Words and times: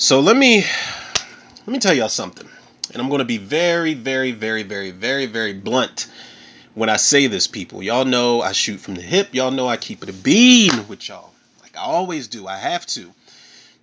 So 0.00 0.20
let 0.20 0.34
me 0.34 0.64
let 1.58 1.68
me 1.68 1.78
tell 1.78 1.92
y'all 1.92 2.08
something. 2.08 2.48
And 2.90 3.02
I'm 3.02 3.10
going 3.10 3.18
to 3.18 3.26
be 3.26 3.36
very 3.36 3.92
very 3.92 4.32
very 4.32 4.62
very 4.62 4.92
very 4.92 5.26
very 5.26 5.52
blunt 5.52 6.08
when 6.72 6.88
I 6.88 6.96
say 6.96 7.26
this 7.26 7.46
people. 7.46 7.82
Y'all 7.82 8.06
know 8.06 8.40
I 8.40 8.52
shoot 8.52 8.80
from 8.80 8.94
the 8.94 9.02
hip. 9.02 9.34
Y'all 9.34 9.50
know 9.50 9.68
I 9.68 9.76
keep 9.76 10.02
it 10.02 10.08
a 10.08 10.14
bean 10.14 10.88
with 10.88 11.06
y'all. 11.06 11.34
Like 11.60 11.76
I 11.76 11.82
always 11.82 12.28
do. 12.28 12.46
I 12.46 12.56
have 12.56 12.86
to. 12.86 13.12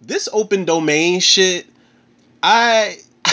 This 0.02 0.28
open 0.34 0.66
domain 0.66 1.20
shit 1.20 1.68
I 2.42 2.98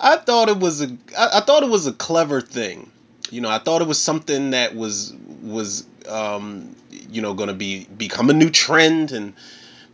I 0.00 0.16
thought 0.16 0.48
it 0.48 0.58
was 0.58 0.82
a 0.82 0.88
I, 1.16 1.28
I 1.34 1.40
thought 1.42 1.62
it 1.62 1.70
was 1.70 1.86
a 1.86 1.92
clever 1.92 2.40
thing. 2.40 2.90
You 3.30 3.42
know, 3.42 3.48
I 3.48 3.60
thought 3.60 3.80
it 3.80 3.86
was 3.86 4.00
something 4.00 4.50
that 4.50 4.74
was 4.74 5.14
was 5.40 5.86
um, 6.08 6.74
you 7.08 7.22
know 7.22 7.34
going 7.34 7.48
to 7.48 7.54
be 7.54 7.84
become 7.84 8.28
a 8.28 8.32
new 8.34 8.50
trend 8.50 9.12
and 9.12 9.34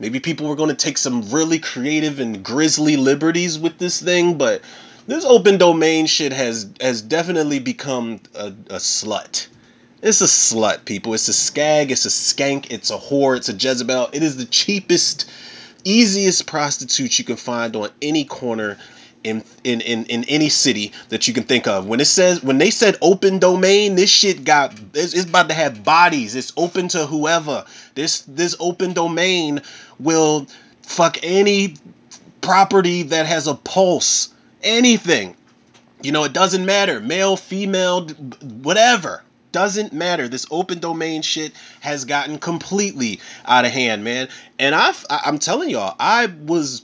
maybe 0.04 0.20
people 0.20 0.46
were 0.46 0.54
going 0.54 0.68
to 0.68 0.76
take 0.76 0.98
some 0.98 1.30
really 1.30 1.58
creative 1.58 2.20
and 2.20 2.44
grisly 2.44 2.98
liberties 2.98 3.58
with 3.58 3.78
this 3.78 4.02
thing, 4.02 4.36
but 4.36 4.60
this 5.06 5.24
open 5.24 5.56
domain 5.56 6.04
shit 6.04 6.30
has 6.30 6.70
has 6.78 7.00
definitely 7.00 7.58
become 7.58 8.20
a, 8.34 8.48
a 8.48 8.80
slut. 8.80 9.46
It's 10.02 10.20
a 10.20 10.26
slut, 10.26 10.84
people. 10.84 11.14
It's 11.14 11.28
a 11.28 11.32
skag, 11.32 11.90
it's 11.90 12.04
a 12.04 12.10
skank, 12.10 12.70
it's 12.70 12.90
a 12.90 12.98
whore, 12.98 13.38
it's 13.38 13.48
a 13.48 13.54
Jezebel. 13.54 14.10
It 14.12 14.22
is 14.22 14.36
the 14.36 14.44
cheapest, 14.44 15.30
easiest 15.84 16.46
prostitute 16.46 17.18
you 17.18 17.24
can 17.24 17.36
find 17.36 17.74
on 17.74 17.88
any 18.02 18.26
corner 18.26 18.76
in, 19.24 19.42
in 19.64 19.80
in 19.80 20.04
in 20.06 20.24
any 20.24 20.48
city 20.50 20.92
that 21.08 21.26
you 21.26 21.34
can 21.34 21.44
think 21.44 21.66
of. 21.66 21.86
When 21.86 22.00
it 22.00 22.06
says 22.06 22.42
when 22.42 22.58
they 22.58 22.70
said 22.70 22.96
open 23.00 23.38
domain, 23.38 23.94
this 23.96 24.10
shit 24.10 24.44
got 24.44 24.74
it's, 24.92 25.14
it's 25.14 25.28
about 25.28 25.48
to 25.48 25.54
have 25.54 25.82
bodies. 25.82 26.34
It's 26.36 26.52
open 26.56 26.88
to 26.88 27.06
whoever. 27.06 27.64
This 27.94 28.20
this 28.22 28.54
open 28.60 28.92
domain 28.92 29.62
will 29.98 30.46
fuck 30.82 31.18
any 31.22 31.74
property 32.40 33.04
that 33.04 33.26
has 33.26 33.46
a 33.46 33.54
pulse. 33.54 34.32
Anything. 34.62 35.36
You 36.02 36.12
know, 36.12 36.24
it 36.24 36.32
doesn't 36.32 36.66
matter. 36.66 37.00
Male, 37.00 37.36
female, 37.36 38.06
whatever. 38.08 39.22
Doesn't 39.52 39.92
matter. 39.92 40.28
This 40.28 40.46
open 40.50 40.80
domain 40.80 41.22
shit 41.22 41.52
has 41.80 42.04
gotten 42.04 42.38
completely 42.38 43.20
out 43.46 43.64
of 43.64 43.70
hand, 43.70 44.04
man. 44.04 44.28
And 44.58 44.74
I- 44.74 44.94
I'm 45.08 45.38
telling 45.38 45.70
y'all, 45.70 45.94
I 45.98 46.26
was 46.26 46.82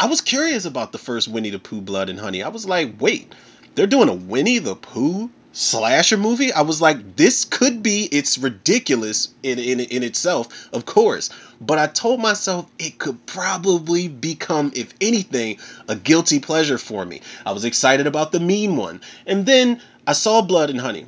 I 0.00 0.06
was 0.06 0.20
curious 0.20 0.64
about 0.64 0.92
the 0.92 0.98
first 0.98 1.26
Winnie 1.26 1.50
the 1.50 1.58
Pooh 1.58 1.80
Blood 1.80 2.08
and 2.08 2.20
Honey. 2.20 2.42
I 2.42 2.48
was 2.48 2.66
like, 2.66 3.00
wait, 3.00 3.32
they're 3.74 3.88
doing 3.88 4.08
a 4.08 4.14
Winnie 4.14 4.60
the 4.60 4.76
Pooh 4.76 5.28
slasher 5.52 6.16
movie? 6.16 6.52
I 6.52 6.60
was 6.60 6.80
like, 6.80 7.16
this 7.16 7.44
could 7.44 7.82
be 7.82 8.04
it's 8.04 8.38
ridiculous 8.38 9.28
in 9.42 9.58
in, 9.58 9.80
in 9.80 10.04
itself, 10.04 10.68
of 10.72 10.84
course. 10.84 11.30
But 11.60 11.78
I 11.78 11.88
told 11.88 12.20
myself 12.20 12.70
it 12.78 12.98
could 12.98 13.26
probably 13.26 14.06
become, 14.06 14.70
if 14.76 14.94
anything, 15.00 15.58
a 15.88 15.96
guilty 15.96 16.38
pleasure 16.38 16.78
for 16.78 17.04
me. 17.04 17.20
I 17.44 17.50
was 17.50 17.64
excited 17.64 18.06
about 18.06 18.30
the 18.30 18.40
mean 18.40 18.76
one. 18.76 19.00
And 19.26 19.46
then 19.46 19.80
I 20.06 20.12
saw 20.12 20.42
Blood 20.42 20.70
and 20.70 20.80
Honey 20.80 21.06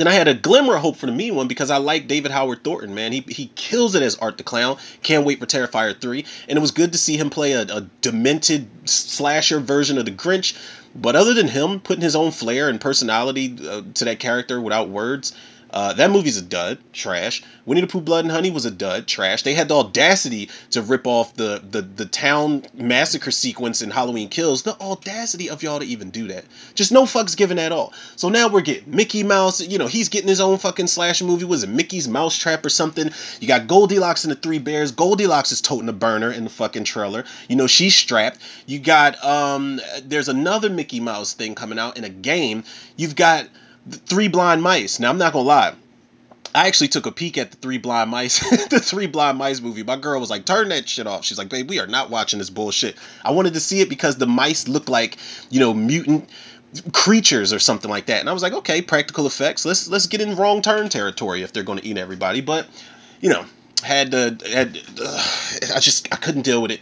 then 0.00 0.08
I 0.08 0.12
had 0.12 0.28
a 0.28 0.34
glimmer 0.34 0.76
of 0.76 0.80
hope 0.80 0.96
for 0.96 1.06
the 1.06 1.12
mean 1.12 1.34
one 1.34 1.46
because 1.46 1.70
I 1.70 1.76
like 1.76 2.08
David 2.08 2.30
Howard 2.30 2.64
Thornton, 2.64 2.94
man. 2.94 3.12
He 3.12 3.20
he 3.28 3.50
kills 3.54 3.94
it 3.94 4.02
as 4.02 4.16
Art 4.16 4.38
the 4.38 4.42
Clown. 4.42 4.78
Can't 5.02 5.26
wait 5.26 5.40
for 5.40 5.46
Terrifier 5.46 5.98
3. 5.98 6.24
And 6.48 6.56
it 6.56 6.60
was 6.60 6.70
good 6.70 6.92
to 6.92 6.98
see 6.98 7.18
him 7.18 7.28
play 7.28 7.52
a, 7.52 7.62
a 7.62 7.86
demented 8.00 8.88
slasher 8.88 9.60
version 9.60 9.98
of 9.98 10.06
the 10.06 10.10
Grinch. 10.10 10.56
But 10.94 11.16
other 11.16 11.34
than 11.34 11.48
him 11.48 11.80
putting 11.80 12.02
his 12.02 12.16
own 12.16 12.30
flair 12.30 12.68
and 12.68 12.80
personality 12.80 13.56
uh, 13.68 13.82
to 13.94 14.06
that 14.06 14.18
character 14.18 14.60
without 14.60 14.88
words, 14.88 15.34
uh, 15.72 15.92
that 15.94 16.10
movie's 16.10 16.36
a 16.36 16.42
dud, 16.42 16.78
trash. 16.92 17.42
Winnie 17.64 17.82
the 17.82 17.86
Pooh 17.86 18.00
Blood 18.00 18.24
and 18.24 18.32
Honey 18.32 18.50
was 18.50 18.64
a 18.64 18.70
dud, 18.70 19.06
trash. 19.06 19.42
They 19.42 19.54
had 19.54 19.68
the 19.68 19.76
audacity 19.76 20.50
to 20.70 20.82
rip 20.82 21.06
off 21.06 21.34
the 21.34 21.62
the 21.70 21.82
the 21.82 22.06
town 22.06 22.64
massacre 22.74 23.30
sequence 23.30 23.82
in 23.82 23.90
Halloween 23.90 24.28
Kills. 24.28 24.62
The 24.62 24.78
audacity 24.80 25.50
of 25.50 25.62
y'all 25.62 25.78
to 25.78 25.86
even 25.86 26.10
do 26.10 26.28
that. 26.28 26.44
Just 26.74 26.92
no 26.92 27.04
fucks 27.04 27.36
given 27.36 27.58
at 27.58 27.72
all. 27.72 27.92
So 28.16 28.28
now 28.28 28.48
we're 28.48 28.62
getting 28.62 28.94
Mickey 28.94 29.22
Mouse. 29.22 29.60
You 29.60 29.78
know 29.78 29.86
he's 29.86 30.08
getting 30.08 30.28
his 30.28 30.40
own 30.40 30.58
fucking 30.58 30.88
slash 30.88 31.22
movie. 31.22 31.44
Was 31.44 31.62
it 31.62 31.70
Mickey's 31.70 32.08
Mousetrap 32.08 32.64
or 32.66 32.70
something? 32.70 33.10
You 33.40 33.46
got 33.48 33.66
Goldilocks 33.66 34.24
and 34.24 34.32
the 34.32 34.36
Three 34.36 34.58
Bears. 34.58 34.92
Goldilocks 34.92 35.52
is 35.52 35.60
toting 35.60 35.88
a 35.88 35.92
burner 35.92 36.32
in 36.32 36.44
the 36.44 36.50
fucking 36.50 36.84
trailer. 36.84 37.24
You 37.48 37.56
know 37.56 37.66
she's 37.66 37.94
strapped. 37.94 38.38
You 38.66 38.80
got 38.80 39.22
um. 39.24 39.80
There's 40.04 40.28
another 40.28 40.70
Mickey 40.70 41.00
Mouse 41.00 41.34
thing 41.34 41.54
coming 41.54 41.78
out 41.78 41.96
in 41.96 42.04
a 42.04 42.08
game. 42.08 42.64
You've 42.96 43.16
got 43.16 43.46
Three 43.88 44.28
Blind 44.28 44.62
Mice. 44.62 45.00
Now 45.00 45.10
I'm 45.10 45.18
not 45.18 45.32
gonna 45.32 45.46
lie. 45.46 45.74
I 46.52 46.66
actually 46.66 46.88
took 46.88 47.06
a 47.06 47.12
peek 47.12 47.38
at 47.38 47.52
the 47.52 47.56
Three 47.56 47.78
Blind 47.78 48.10
Mice, 48.10 48.40
the 48.68 48.80
Three 48.80 49.06
Blind 49.06 49.38
Mice 49.38 49.60
movie. 49.60 49.82
My 49.82 49.96
girl 49.96 50.20
was 50.20 50.30
like, 50.30 50.44
"Turn 50.44 50.70
that 50.70 50.88
shit 50.88 51.06
off." 51.06 51.24
She's 51.24 51.38
like, 51.38 51.48
"Babe, 51.48 51.68
we 51.68 51.78
are 51.78 51.86
not 51.86 52.10
watching 52.10 52.38
this 52.38 52.50
bullshit." 52.50 52.96
I 53.24 53.30
wanted 53.30 53.54
to 53.54 53.60
see 53.60 53.80
it 53.80 53.88
because 53.88 54.16
the 54.16 54.26
mice 54.26 54.66
look 54.68 54.88
like, 54.88 55.16
you 55.48 55.60
know, 55.60 55.72
mutant 55.72 56.28
creatures 56.92 57.52
or 57.52 57.58
something 57.58 57.90
like 57.90 58.06
that. 58.06 58.20
And 58.20 58.28
I 58.28 58.32
was 58.32 58.42
like, 58.42 58.52
"Okay, 58.52 58.82
practical 58.82 59.26
effects. 59.26 59.64
Let's 59.64 59.88
let's 59.88 60.06
get 60.06 60.20
in 60.20 60.36
wrong 60.36 60.60
turn 60.62 60.88
territory 60.88 61.42
if 61.42 61.52
they're 61.52 61.62
going 61.62 61.78
to 61.78 61.86
eat 61.86 61.98
everybody." 61.98 62.40
But, 62.40 62.66
you 63.20 63.30
know, 63.30 63.44
had 63.82 64.10
to 64.12 64.36
had 64.50 64.76
uh, 65.00 65.24
I 65.74 65.80
just 65.80 66.12
I 66.12 66.16
couldn't 66.16 66.42
deal 66.42 66.60
with 66.62 66.72
it. 66.72 66.80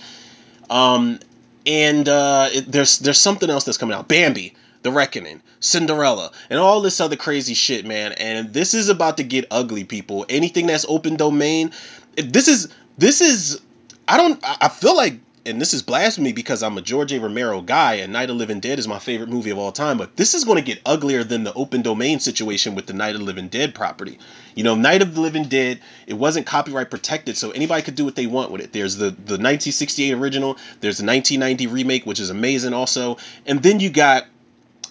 Um, 0.71 1.21
and 1.67 2.09
uh, 2.09 2.49
it, 2.53 2.73
there's 2.73 2.99
there's 2.99 3.21
something 3.21 3.51
else 3.51 3.65
that's 3.65 3.79
coming 3.79 3.95
out. 3.95 4.09
Bambi. 4.09 4.55
The 4.83 4.93
Reckoning, 4.93 5.43
Cinderella, 5.61 6.31
and 6.51 6.59
all 6.59 6.81
this 6.81 7.01
other 7.01 7.17
crazy 7.17 7.55
shit, 7.55 7.85
man. 7.85 8.13
And 8.13 8.53
this 8.53 8.75
is 8.75 8.89
about 8.89 9.17
to 9.17 9.25
get 9.25 9.47
ugly, 9.51 9.85
people. 9.85 10.25
Anything 10.29 10.67
that's 10.69 10.87
open 10.89 11.17
domain, 11.17 11.73
this 12.17 12.49
is 12.49 12.69
this 12.97 13.21
is. 13.21 13.61
I 14.07 14.17
don't. 14.17 14.41
I 14.43 14.69
feel 14.69 14.97
like, 14.97 15.21
and 15.45 15.61
this 15.61 15.75
is 15.75 15.83
blasphemy 15.83 16.33
because 16.33 16.63
I'm 16.63 16.79
a 16.79 16.83
George 16.83 17.13
A. 17.13 17.21
Romero 17.21 17.61
guy, 17.61 17.95
and 17.95 18.13
Night 18.13 18.31
of 18.31 18.37
Living 18.37 18.61
Dead 18.61 18.79
is 18.79 18.89
my 18.89 18.99
favorite 18.99 19.29
movie 19.29 19.51
of 19.51 19.59
all 19.59 19.73
time. 19.73 19.99
But 19.99 20.17
this 20.17 20.35
is 20.35 20.45
going 20.45 20.57
to 20.57 20.63
get 20.63 20.81
uglier 20.87 21.25
than 21.25 21.45
the 21.45 21.53
open 21.55 21.83
domain 21.83 22.21
situation 22.21 22.75
with 22.75 22.87
the 22.87 22.93
Night 22.93 23.15
of 23.15 23.21
the 23.21 23.27
Living 23.27 23.49
Dead 23.49 23.75
property. 23.75 24.19
You 24.55 24.65
know, 24.65 24.75
Night 24.75 25.03
of 25.03 25.15
the 25.15 25.21
Living 25.21 25.45
Dead, 25.45 25.81
it 26.07 26.15
wasn't 26.15 26.47
copyright 26.47 26.91
protected, 26.91 27.37
so 27.37 27.51
anybody 27.51 27.83
could 27.83 27.95
do 27.95 28.05
what 28.05 28.17
they 28.17 28.27
want 28.27 28.51
with 28.51 28.61
it. 28.61 28.73
There's 28.73 28.97
the 28.97 29.11
the 29.11 29.39
1968 29.39 30.13
original, 30.13 30.55
there's 30.81 30.99
the 30.99 31.07
1990 31.07 31.67
remake, 31.67 32.07
which 32.07 32.21
is 32.21 32.31
amazing 32.31 32.73
also, 32.73 33.19
and 33.47 33.63
then 33.63 33.81
you 33.81 33.91
got 33.91 34.25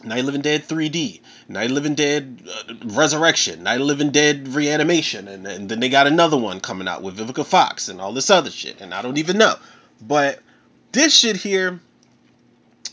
Night 0.04 0.20
of 0.20 0.26
Living 0.26 0.42
Dead 0.42 0.64
3D, 0.64 1.22
Night 1.48 1.66
of 1.66 1.72
Living 1.72 1.96
Dead 1.96 2.42
uh, 2.48 2.74
Resurrection, 2.86 3.64
Night 3.64 3.82
of 3.82 3.88
Living 3.88 4.12
Dead 4.12 4.48
Reanimation, 4.50 5.28
and, 5.28 5.48
and 5.48 5.70
then 5.70 5.80
they 5.80 5.90
got 5.90 6.08
another 6.08 6.38
one 6.38 6.60
coming 6.60 6.88
out 6.88 7.02
with 7.02 7.18
Vivica 7.18 7.46
Fox 7.46 7.90
and 7.90 8.00
all 8.00 8.14
this 8.14 8.30
other 8.30 8.52
shit, 8.52 8.82
and 8.82 8.94
I 8.94 9.02
don't 9.02 9.18
even 9.18 9.38
know. 9.38 9.56
But 10.02 10.40
this 10.92 11.16
shit 11.16 11.36
here, 11.36 11.80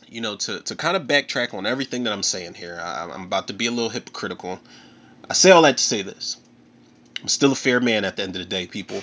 you 0.09 0.21
know, 0.21 0.37
to, 0.37 0.61
to 0.61 0.77
kind 0.77 0.97
of 0.97 1.03
backtrack 1.05 1.55
on 1.55 1.67
everything 1.67 2.05
that 2.05 2.13
I'm 2.13 2.23
saying 2.23 2.55
here, 2.55 2.81
I, 2.83 3.11
I'm 3.13 3.25
about 3.25 3.49
to 3.49 3.53
be 3.53 3.67
a 3.67 3.71
little 3.71 3.91
hypocritical. 3.91 4.61
I 5.29 5.35
say 5.35 5.51
all 5.51 5.63
that 5.63 5.79
to 5.79 5.83
say 5.85 6.03
this. 6.03 6.37
I'm 7.21 7.29
still 7.29 7.53
a 7.53 7.57
fair 7.57 7.81
man 7.81 8.05
at 8.05 8.17
the 8.17 8.23
end 8.23 8.37
of 8.37 8.41
the 8.41 8.49
day, 8.49 8.67
people. 8.67 9.03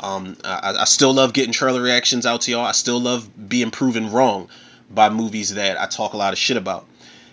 Um, 0.00 0.36
I, 0.44 0.74
I 0.80 0.84
still 0.84 1.12
love 1.12 1.32
getting 1.32 1.52
trailer 1.52 1.82
reactions 1.82 2.26
out 2.26 2.42
to 2.42 2.50
y'all. 2.50 2.64
I 2.64 2.72
still 2.72 3.00
love 3.00 3.28
being 3.48 3.70
proven 3.70 4.10
wrong 4.10 4.48
by 4.90 5.10
movies 5.10 5.54
that 5.54 5.80
I 5.80 5.86
talk 5.86 6.14
a 6.14 6.16
lot 6.16 6.32
of 6.32 6.38
shit 6.38 6.56
about. 6.56 6.86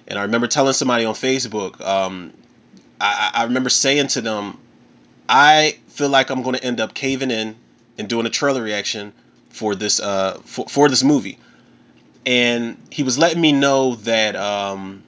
And 0.07 0.17
I 0.17 0.23
remember 0.23 0.47
telling 0.47 0.73
somebody 0.73 1.05
on 1.05 1.13
Facebook, 1.13 1.81
um, 1.81 2.33
I, 2.99 3.31
I 3.33 3.43
remember 3.43 3.69
saying 3.69 4.07
to 4.09 4.21
them, 4.21 4.57
I 5.27 5.77
feel 5.89 6.09
like 6.09 6.29
I'm 6.29 6.41
going 6.43 6.55
to 6.55 6.63
end 6.63 6.79
up 6.79 6.93
caving 6.93 7.31
in 7.31 7.55
and 7.97 8.07
doing 8.07 8.25
a 8.25 8.29
trailer 8.29 8.61
reaction 8.61 9.13
for 9.49 9.75
this 9.75 9.99
uh 9.99 10.39
for, 10.45 10.67
for 10.67 10.89
this 10.89 11.03
movie. 11.03 11.37
And 12.25 12.77
he 12.91 13.03
was 13.03 13.17
letting 13.17 13.41
me 13.41 13.51
know 13.51 13.95
that 13.95 14.35
um 14.35 15.03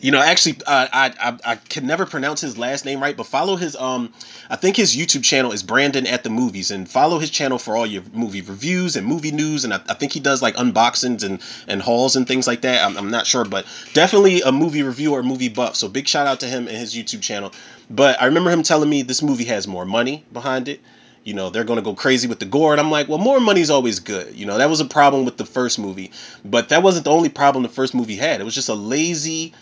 you 0.00 0.10
know, 0.10 0.20
actually, 0.20 0.56
uh, 0.66 0.88
I, 0.92 1.12
I 1.20 1.52
I 1.52 1.56
can 1.56 1.86
never 1.86 2.06
pronounce 2.06 2.40
his 2.40 2.56
last 2.58 2.84
name 2.84 3.00
right, 3.00 3.16
but 3.16 3.26
follow 3.26 3.56
his 3.56 3.76
um, 3.76 4.12
I 4.48 4.56
think 4.56 4.76
his 4.76 4.96
YouTube 4.96 5.24
channel 5.24 5.52
is 5.52 5.62
Brandon 5.62 6.06
at 6.06 6.24
the 6.24 6.30
Movies, 6.30 6.70
and 6.70 6.88
follow 6.88 7.18
his 7.18 7.30
channel 7.30 7.58
for 7.58 7.76
all 7.76 7.86
your 7.86 8.02
movie 8.12 8.42
reviews 8.42 8.96
and 8.96 9.06
movie 9.06 9.32
news, 9.32 9.64
and 9.64 9.74
I, 9.74 9.80
I 9.88 9.94
think 9.94 10.12
he 10.12 10.20
does 10.20 10.42
like 10.42 10.56
unboxings 10.56 11.24
and 11.24 11.40
and 11.68 11.82
hauls 11.82 12.16
and 12.16 12.26
things 12.26 12.46
like 12.46 12.62
that. 12.62 12.84
I'm, 12.84 12.96
I'm 12.96 13.10
not 13.10 13.26
sure, 13.26 13.44
but 13.44 13.66
definitely 13.92 14.42
a 14.42 14.52
movie 14.52 14.82
review 14.82 15.12
or 15.12 15.22
movie 15.22 15.48
buff. 15.48 15.76
So 15.76 15.88
big 15.88 16.08
shout 16.08 16.26
out 16.26 16.40
to 16.40 16.46
him 16.46 16.68
and 16.68 16.76
his 16.76 16.94
YouTube 16.94 17.22
channel. 17.22 17.52
But 17.88 18.20
I 18.22 18.26
remember 18.26 18.50
him 18.50 18.62
telling 18.62 18.88
me 18.88 19.02
this 19.02 19.22
movie 19.22 19.44
has 19.44 19.66
more 19.66 19.84
money 19.84 20.24
behind 20.32 20.68
it. 20.68 20.80
You 21.22 21.34
know, 21.34 21.50
they're 21.50 21.64
going 21.64 21.78
to 21.78 21.84
go 21.84 21.94
crazy 21.94 22.28
with 22.28 22.38
the 22.38 22.46
gore. 22.46 22.72
And 22.72 22.80
I'm 22.80 22.90
like, 22.90 23.08
well, 23.08 23.18
more 23.18 23.40
money's 23.40 23.68
always 23.68 24.00
good. 24.00 24.34
You 24.34 24.46
know, 24.46 24.56
that 24.56 24.70
was 24.70 24.80
a 24.80 24.86
problem 24.86 25.26
with 25.26 25.36
the 25.36 25.44
first 25.44 25.78
movie. 25.78 26.12
But 26.44 26.70
that 26.70 26.82
wasn't 26.82 27.04
the 27.04 27.10
only 27.10 27.28
problem 27.28 27.62
the 27.62 27.68
first 27.68 27.94
movie 27.94 28.16
had. 28.16 28.40
It 28.40 28.44
was 28.44 28.54
just 28.54 28.70
a 28.70 28.74
lazy, 28.74 29.52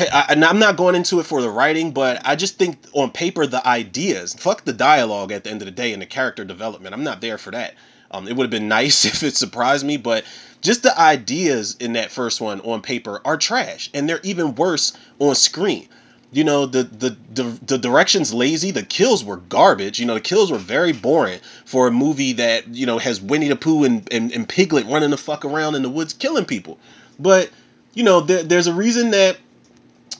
and 0.00 0.44
I'm 0.44 0.58
not 0.58 0.76
going 0.76 0.94
into 0.94 1.20
it 1.20 1.26
for 1.26 1.42
the 1.42 1.50
writing, 1.50 1.92
but 1.92 2.22
I 2.24 2.36
just 2.36 2.58
think 2.58 2.78
on 2.92 3.10
paper 3.10 3.46
the 3.46 3.66
ideas, 3.66 4.34
fuck 4.34 4.64
the 4.64 4.72
dialogue 4.72 5.32
at 5.32 5.44
the 5.44 5.50
end 5.50 5.62
of 5.62 5.66
the 5.66 5.72
day 5.72 5.92
and 5.92 6.02
the 6.02 6.06
character 6.06 6.44
development. 6.44 6.94
I'm 6.94 7.04
not 7.04 7.20
there 7.20 7.38
for 7.38 7.50
that. 7.52 7.74
Um, 8.10 8.28
it 8.28 8.36
would 8.36 8.44
have 8.44 8.50
been 8.50 8.68
nice 8.80 9.04
if 9.04 9.22
it 9.22 9.36
surprised 9.36 9.84
me, 9.84 9.96
but 9.96 10.24
just 10.60 10.82
the 10.82 10.98
ideas 10.98 11.76
in 11.80 11.94
that 11.94 12.10
first 12.10 12.40
one 12.40 12.60
on 12.62 12.80
paper 12.82 13.20
are 13.24 13.36
trash, 13.36 13.90
and 13.94 14.08
they're 14.08 14.20
even 14.22 14.54
worse 14.54 14.92
on 15.18 15.34
screen. 15.34 15.88
you 16.32 16.44
know 16.44 16.66
the, 16.66 16.82
the 16.84 17.16
the 17.34 17.44
the 17.66 17.78
direction's 17.78 18.32
lazy 18.34 18.70
the 18.70 18.82
kills 18.82 19.24
were 19.24 19.36
garbage 19.36 19.98
you 20.00 20.06
know 20.06 20.14
the 20.14 20.20
kills 20.20 20.50
were 20.50 20.58
very 20.58 20.92
boring 20.92 21.38
for 21.64 21.86
a 21.86 21.90
movie 21.92 22.32
that 22.34 22.66
you 22.68 22.86
know 22.86 22.98
has 22.98 23.20
winnie 23.20 23.48
the 23.48 23.56
pooh 23.56 23.84
and, 23.84 24.12
and, 24.12 24.32
and 24.32 24.48
piglet 24.48 24.86
running 24.86 25.10
the 25.10 25.16
fuck 25.16 25.44
around 25.44 25.74
in 25.74 25.82
the 25.82 25.88
woods 25.88 26.12
killing 26.12 26.44
people 26.44 26.78
but 27.18 27.50
you 27.94 28.02
know 28.02 28.20
there, 28.20 28.42
there's 28.42 28.66
a 28.66 28.74
reason 28.74 29.10
that 29.12 29.36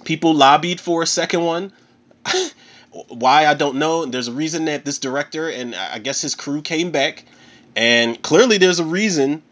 people 0.05 0.35
lobbied 0.35 0.81
for 0.81 1.03
a 1.03 1.07
second 1.07 1.43
one 1.43 1.73
why 3.09 3.47
i 3.47 3.55
don't 3.55 3.77
know 3.77 4.05
there's 4.07 4.29
a 4.29 4.33
reason 4.33 4.67
that 4.67 4.85
this 4.85 4.99
director 4.99 5.49
and 5.49 5.75
i 5.75 5.99
guess 5.99 6.21
his 6.21 6.35
crew 6.35 6.63
came 6.63 6.91
back 6.91 7.25
and 7.77 8.21
clearly 8.23 8.59
there's 8.59 8.79
a 8.79 8.85
reason 8.85 9.43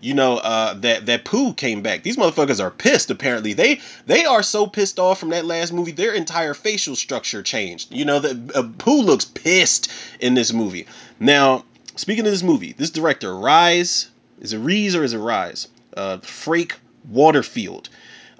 you 0.00 0.14
know 0.14 0.38
uh, 0.38 0.72
that 0.74 1.04
that 1.06 1.26
Pooh 1.26 1.52
came 1.52 1.82
back. 1.82 2.02
These 2.02 2.16
motherfuckers 2.16 2.58
are 2.58 2.70
pissed. 2.70 3.10
Apparently, 3.10 3.52
they 3.52 3.80
they 4.06 4.24
are 4.24 4.42
so 4.42 4.66
pissed 4.66 4.98
off 4.98 5.20
from 5.20 5.28
that 5.28 5.44
last 5.44 5.74
movie. 5.74 5.92
Their 5.92 6.14
entire 6.14 6.54
facial 6.54 6.96
structure 6.96 7.42
changed. 7.42 7.92
You 7.92 8.06
know, 8.06 8.18
the 8.18 8.58
uh, 8.58 8.62
Pooh 8.78 9.02
looks 9.02 9.26
pissed 9.26 9.92
in 10.18 10.32
this 10.32 10.54
movie. 10.54 10.86
Now, 11.18 11.66
speaking 11.96 12.24
of 12.24 12.32
this 12.32 12.42
movie, 12.42 12.72
this 12.72 12.88
director 12.88 13.36
Rise 13.36 14.08
is 14.40 14.54
it 14.54 14.58
Rees 14.58 14.96
or 14.96 15.04
is 15.04 15.12
it 15.12 15.18
Rise? 15.18 15.68
Uh, 15.94 16.18
Frake 16.18 16.72
Waterfield. 17.08 17.88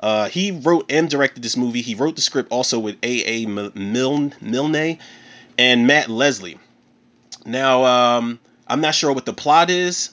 Uh, 0.00 0.29
he 0.29 0.50
wrote 0.50 0.91
and 0.91 1.08
directed 1.11 1.43
this 1.43 1.56
movie. 1.56 1.82
He 1.82 1.94
wrote 1.94 2.17
the 2.17 2.23
script 2.23 2.50
also 2.50 2.79
with 2.79 2.97
A. 3.02 3.43
A. 3.43 3.47
Milne, 3.47 4.35
Milne 4.41 4.99
and 5.58 5.87
Matt 5.87 6.08
Leslie. 6.08 6.58
Now, 7.44 7.85
um, 7.85 8.38
I'm 8.67 8.81
not 8.81 8.94
sure 8.94 9.12
what 9.12 9.26
the 9.26 9.35
plot 9.35 9.69
is. 9.69 10.11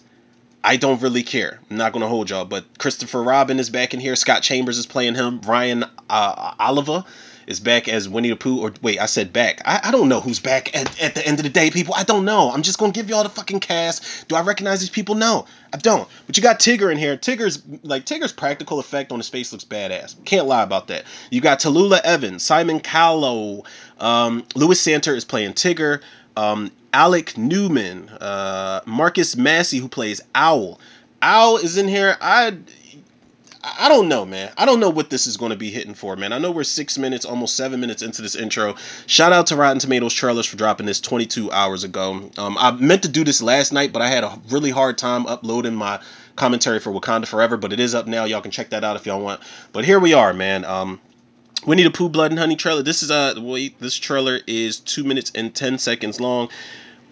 I 0.64 0.76
don't 0.76 1.02
really 1.02 1.24
care. 1.24 1.60
I'm 1.72 1.78
not 1.78 1.94
gonna 1.94 2.08
hold 2.08 2.30
y'all, 2.30 2.44
but 2.44 2.66
Christopher 2.78 3.24
Robin 3.24 3.60
is 3.60 3.70
back 3.70 3.94
in 3.94 4.02
here. 4.02 4.18
Scott 4.18 4.44
Chambers 4.44 4.78
is 4.78 4.86
playing 4.86 5.16
him. 5.16 5.40
Ryan 5.42 5.86
uh, 6.10 6.54
Oliver 6.60 7.06
is 7.48 7.60
back 7.62 7.88
as 7.88 8.08
Winnie 8.08 8.30
the 8.30 8.36
Pooh. 8.36 8.60
Or 8.60 8.74
wait, 8.82 9.00
I 9.00 9.08
said 9.08 9.34
back. 9.34 9.62
I, 9.66 9.80
I 9.86 9.92
don't 9.92 10.10
know 10.10 10.20
who's 10.20 10.40
back 10.40 10.76
at, 10.76 11.02
at 11.02 11.16
the 11.16 11.26
end 11.26 11.40
of 11.40 11.44
the 11.44 11.50
day, 11.50 11.72
people. 11.72 11.96
I 11.96 12.04
don't 12.04 12.26
know. 12.26 12.52
I'm 12.52 12.62
just 12.62 12.78
gonna 12.78 12.92
give 12.92 13.10
y'all 13.10 13.24
the 13.24 13.30
fucking 13.30 13.62
cast. 13.62 14.28
Do 14.28 14.36
I 14.36 14.42
recognize 14.42 14.82
these 14.82 14.90
people? 14.90 15.16
No, 15.16 15.48
I 15.74 15.78
don't. 15.78 16.08
But 16.28 16.38
you 16.38 16.44
got 16.44 16.60
Tigger 16.60 16.92
in 16.92 16.98
here. 16.98 17.18
Tigger's 17.18 17.64
like 17.84 18.06
Tigger's 18.06 18.34
practical 18.34 18.80
effect 18.80 19.12
on 19.12 19.18
his 19.18 19.30
face 19.30 19.52
looks 19.52 19.66
badass. 19.66 20.24
Can't 20.26 20.46
lie 20.46 20.64
about 20.64 20.88
that. 20.88 21.06
You 21.32 21.42
got 21.42 21.60
Tallulah 21.60 22.02
Evans, 22.02 22.44
Simon 22.44 22.82
Callow, 22.82 23.64
um, 24.00 24.44
Lewis 24.56 24.86
Santer 24.86 25.16
is 25.16 25.26
playing 25.26 25.54
Tigger. 25.54 26.02
Um, 26.36 26.72
Alec 26.94 27.38
Newman, 27.38 28.10
uh, 28.10 28.82
Marcus 28.86 29.36
Massey, 29.36 29.80
who 29.80 29.88
plays 29.88 30.22
Owl. 30.36 30.80
Owl 31.22 31.58
is 31.58 31.78
in 31.78 31.88
here. 31.88 32.16
I 32.22 32.58
I 33.80 33.90
don't 33.90 34.08
know, 34.08 34.26
man. 34.26 34.52
I 34.58 34.66
don't 34.66 34.80
know 34.80 34.90
what 34.90 35.10
this 35.10 35.28
is 35.28 35.38
going 35.38 35.52
to 35.52 35.58
be 35.58 35.70
hitting 35.70 35.94
for, 35.94 36.16
man. 36.16 36.32
I 36.32 36.38
know 36.38 36.52
we're 36.52 36.64
six 36.64 36.98
minutes, 36.98 37.26
almost 37.26 37.56
seven 37.56 37.80
minutes 37.80 38.02
into 38.02 38.22
this 38.22 38.36
intro. 38.36 38.76
Shout 39.08 39.34
out 39.34 39.48
to 39.48 39.56
Rotten 39.56 39.80
Tomatoes 39.80 40.14
trailers 40.14 40.46
for 40.46 40.58
dropping 40.58 40.86
this 40.86 41.02
22 41.02 41.52
hours 41.52 41.84
ago. 41.84 42.30
Um, 42.38 42.58
I 42.60 42.72
meant 42.72 43.04
to 43.04 43.10
do 43.10 43.24
this 43.24 43.42
last 43.42 43.74
night, 43.74 43.92
but 43.92 44.02
I 44.02 44.08
had 44.08 44.24
a 44.24 44.40
really 44.50 44.70
hard 44.70 44.98
time 44.98 45.28
uploading 45.28 45.76
my 45.76 46.00
commentary 46.36 46.80
for 46.80 46.92
Wakanda 46.92 47.28
Forever. 47.28 47.58
But 47.58 47.74
it 47.74 47.80
is 47.80 47.94
up 47.94 48.08
now. 48.08 48.26
Y'all 48.26 48.42
can 48.42 48.52
check 48.52 48.70
that 48.70 48.84
out 48.84 48.96
if 48.96 49.06
y'all 49.06 49.22
want. 49.22 49.42
But 49.74 49.86
here 49.86 50.00
we 50.00 50.14
are, 50.14 50.34
man. 50.34 50.64
Um, 50.64 51.02
Winnie 51.66 51.84
the 51.84 51.92
Pooh 51.92 52.10
Blood 52.10 52.32
and 52.32 52.40
Honey 52.40 52.56
trailer. 52.56 52.84
This 52.84 53.04
is 53.04 53.12
a 53.12 53.38
uh, 53.38 53.42
wait. 53.42 53.80
This 53.80 53.96
trailer 53.96 54.40
is 54.48 54.80
two 54.80 55.04
minutes 55.04 55.32
and 55.36 55.54
ten 55.54 55.78
seconds 55.78 56.22
long. 56.22 56.50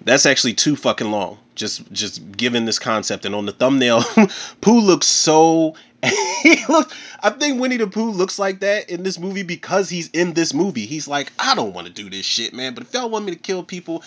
That's 0.03 0.25
actually 0.25 0.53
too 0.53 0.75
fucking 0.75 1.09
long. 1.09 1.39
Just 1.55 1.91
just 1.91 2.31
given 2.37 2.65
this 2.65 2.79
concept 2.79 3.25
and 3.25 3.33
on 3.33 3.45
the 3.45 3.51
thumbnail, 3.51 4.03
Pooh 4.61 4.79
looks 4.79 5.07
so 5.07 5.75
he 6.43 6.57
looks 6.67 6.95
I 7.21 7.31
think 7.31 7.59
Winnie 7.59 7.77
the 7.77 7.87
Pooh 7.87 8.11
looks 8.11 8.37
like 8.37 8.59
that 8.59 8.89
in 8.89 9.03
this 9.03 9.17
movie 9.17 9.43
because 9.43 9.89
he's 9.89 10.09
in 10.09 10.33
this 10.33 10.53
movie. 10.53 10.85
He's 10.85 11.07
like, 11.07 11.31
I 11.39 11.55
don't 11.55 11.73
want 11.73 11.87
to 11.87 11.93
do 11.93 12.09
this 12.09 12.25
shit, 12.25 12.53
man. 12.53 12.73
But 12.75 12.83
if 12.83 12.93
y'all 12.93 13.09
want 13.09 13.25
me 13.25 13.31
to 13.31 13.39
kill 13.39 13.63
people, 13.63 14.03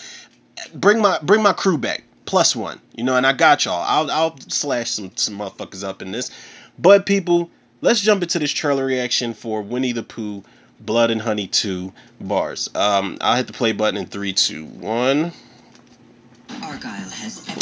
bring 0.73 1.01
my 1.01 1.19
bring 1.21 1.43
my 1.43 1.53
crew 1.53 1.77
back. 1.77 2.03
Plus 2.25 2.55
one. 2.55 2.79
You 2.95 3.03
know, 3.03 3.15
and 3.15 3.25
I 3.25 3.33
got 3.33 3.65
y'all. 3.65 3.83
I'll 3.85 4.11
I'll 4.11 4.37
slash 4.47 4.91
some 4.91 5.11
some 5.15 5.37
motherfuckers 5.37 5.83
up 5.83 6.01
in 6.01 6.11
this. 6.11 6.31
But 6.77 7.05
people, 7.05 7.49
let's 7.81 7.99
jump 7.99 8.23
into 8.23 8.39
this 8.39 8.51
trailer 8.51 8.85
reaction 8.85 9.33
for 9.33 9.61
Winnie 9.61 9.91
the 9.91 10.03
Pooh 10.03 10.43
Blood 10.79 11.11
and 11.11 11.21
Honey 11.21 11.47
2 11.47 11.91
bars. 12.21 12.69
Um, 12.73 13.17
I'll 13.19 13.35
hit 13.35 13.47
the 13.47 13.53
play 13.53 13.73
button 13.73 13.99
in 13.99 14.05
3, 14.05 14.31
2, 14.31 14.65
1. 14.65 15.31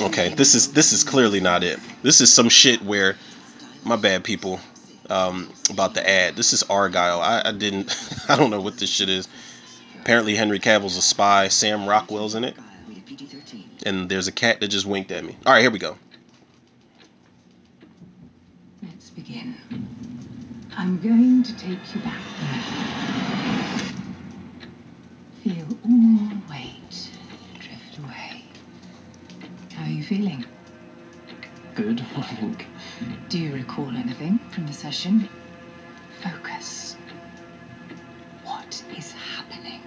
Okay, 0.04 0.30
this 0.36 0.54
is 0.54 0.72
this 0.74 0.94
is 0.94 1.04
clearly 1.04 1.40
not 1.40 1.64
it. 1.64 1.80
This 2.04 2.22
is 2.22 2.32
some 2.32 2.50
shit 2.50 2.82
where 2.84 3.18
my 3.88 3.96
bad 3.96 4.24
people 4.24 4.60
um, 5.10 5.52
about 5.70 5.94
the 5.94 6.08
ad. 6.08 6.36
This 6.36 6.54
is 6.54 6.64
Argylle. 6.64 7.22
I, 7.22 7.42
I 7.46 7.52
didn't 7.54 7.96
I 8.30 8.36
don't 8.36 8.52
know 8.52 8.62
what 8.62 8.78
this 8.78 8.90
shit 8.90 9.10
is. 9.10 9.28
Apparently 10.02 10.36
Henry 10.36 10.60
Cavill's 10.60 10.98
a 10.98 11.02
spy. 11.02 11.48
Sam 11.48 11.88
Rockwell's 11.88 12.36
in 12.36 12.44
it. 12.44 12.56
And 13.86 14.10
there's 14.10 14.28
a 14.28 14.32
cat 14.32 14.60
that 14.60 14.68
just 14.68 14.86
winked 14.86 15.12
at 15.12 15.24
me. 15.24 15.38
All 15.46 15.54
right, 15.54 15.62
here 15.62 15.72
we 15.72 15.80
go. 15.80 15.98
Let's 18.84 19.10
begin. 19.12 19.56
I'm 20.76 21.00
going 21.00 21.44
to 21.44 21.58
take 21.58 21.80
you 21.94 22.02
back. 22.02 22.22
there. 25.44 25.56
Feel 25.56 25.78
all 25.86 26.30
weight 26.50 27.10
drift 27.60 27.98
away. 28.00 28.44
How 29.74 29.84
are 29.86 29.90
you 29.90 30.04
feeling? 30.04 30.46
Good, 31.76 32.02
I 32.16 32.22
think. 32.22 32.66
Do 33.30 33.38
you 33.38 33.54
recall 33.54 33.90
anything 33.90 34.40
from 34.52 34.66
the 34.68 34.74
session? 34.74 35.30
Focus. 36.22 36.96
What 38.44 38.84
is 38.98 39.12
happening? 39.12 39.82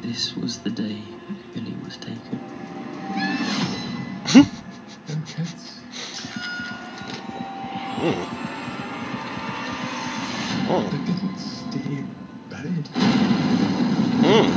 This 0.00 0.34
was 0.34 0.58
the 0.60 0.70
day 0.70 1.02
Billy 1.52 1.74
was 1.84 1.96
taken. 1.98 2.40
Mm. 7.96 8.26
Oh. 10.68 10.88
They 10.90 10.98
didn't 10.98 11.38
stay 11.38 12.04
buried. 12.50 12.88
Mm. 14.22 14.50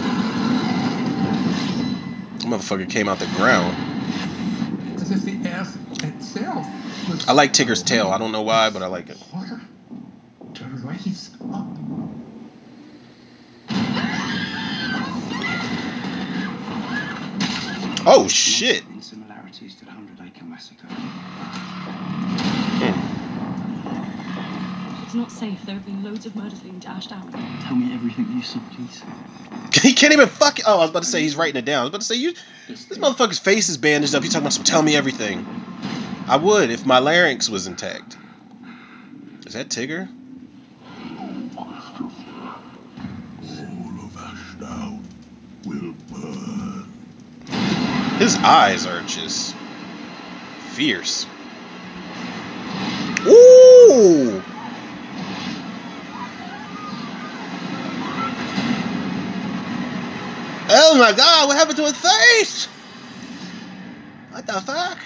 Motherfucker 2.49 2.89
came 2.89 3.07
out 3.07 3.19
the 3.19 3.27
ground. 3.27 3.75
As 5.01 5.11
if 5.11 5.23
the 5.25 5.37
earth 5.49 5.77
itself 6.03 6.65
was. 6.65 6.98
I 7.27 7.33
like 7.33 7.53
Tigger's 7.53 7.83
tail. 7.83 8.09
I 8.09 8.17
don't 8.17 8.31
know 8.31 8.43
why, 8.43 8.69
but 8.69 8.81
I 8.83 8.87
like 8.87 9.09
it. 9.09 9.17
Water 9.33 9.59
to 10.53 10.63
rise 10.85 11.31
up. 11.53 11.65
Oh 18.05 18.27
shit. 18.27 18.83
In 18.87 19.01
similarities 19.01 19.75
to 19.75 19.85
the 19.85 19.91
Hundred 19.91 20.19
Acre 20.25 20.45
Massacre. 20.45 20.87
It's 25.03 25.15
not 25.15 25.31
safe. 25.31 25.65
There 25.65 25.75
have 25.75 25.85
been 25.85 26.03
loads 26.03 26.25
of 26.27 26.35
murders 26.35 26.59
being 26.59 26.79
dashed 26.79 27.11
out. 27.11 27.31
Tell 27.63 27.75
me 27.75 27.93
everything 27.93 28.31
you 28.35 28.43
saw, 28.43 28.59
please. 28.75 29.01
He 29.81 29.93
can't 29.93 30.13
even 30.13 30.27
fuck. 30.27 30.59
It. 30.59 30.65
Oh, 30.67 30.77
I 30.77 30.81
was 30.81 30.89
about 30.89 31.03
to 31.03 31.09
say 31.09 31.21
he's 31.21 31.35
writing 31.35 31.55
it 31.55 31.65
down. 31.65 31.79
I 31.79 31.83
was 31.83 31.89
about 31.89 32.01
to 32.01 32.07
say 32.07 32.15
you. 32.15 32.33
This 32.67 32.97
motherfucker's 32.97 33.39
face 33.39 33.69
is 33.69 33.77
bandaged 33.77 34.13
up. 34.13 34.23
He's 34.23 34.33
talking 34.33 34.43
about 34.43 34.53
some. 34.53 34.63
Tell 34.63 34.81
me 34.81 34.95
everything. 34.95 35.68
I 36.29 36.37
would 36.37 36.69
if 36.69 36.85
my 36.85 36.99
larynx 36.99 37.49
was 37.49 37.65
intact. 37.65 38.15
Is 39.47 39.53
that 39.53 39.69
Tigger? 39.69 40.07
His 48.19 48.35
eyes 48.43 48.85
are 48.85 49.01
just 49.07 49.55
fierce. 50.73 51.25
Ooh! 53.25 54.43
Oh 60.71 60.95
my 60.99 61.11
god, 61.11 61.47
what 61.47 61.57
happened 61.57 61.77
to 61.77 61.85
his 61.85 61.97
face? 61.97 62.65
What 64.29 64.45
the 64.45 64.61
fuck? 64.61 64.99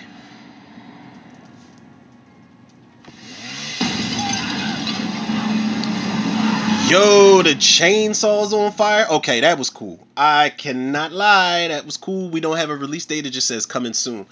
Yo, 6.94 7.42
the 7.42 7.56
chainsaw's 7.56 8.54
on 8.54 8.72
fire. 8.72 9.08
Okay, 9.10 9.40
that 9.40 9.58
was 9.58 9.72
cool. 9.72 9.98
I 10.16 10.52
cannot 10.52 11.12
lie, 11.12 11.70
that 11.70 11.88
was 11.88 11.98
cool. 11.98 12.30
We 12.30 12.40
don't 12.40 12.58
have 12.58 12.70
a 12.70 12.76
release 12.76 13.08
date. 13.08 13.26
It 13.26 13.32
just 13.32 13.48
says 13.48 13.66
coming 13.66 13.94
soon. 13.94 14.28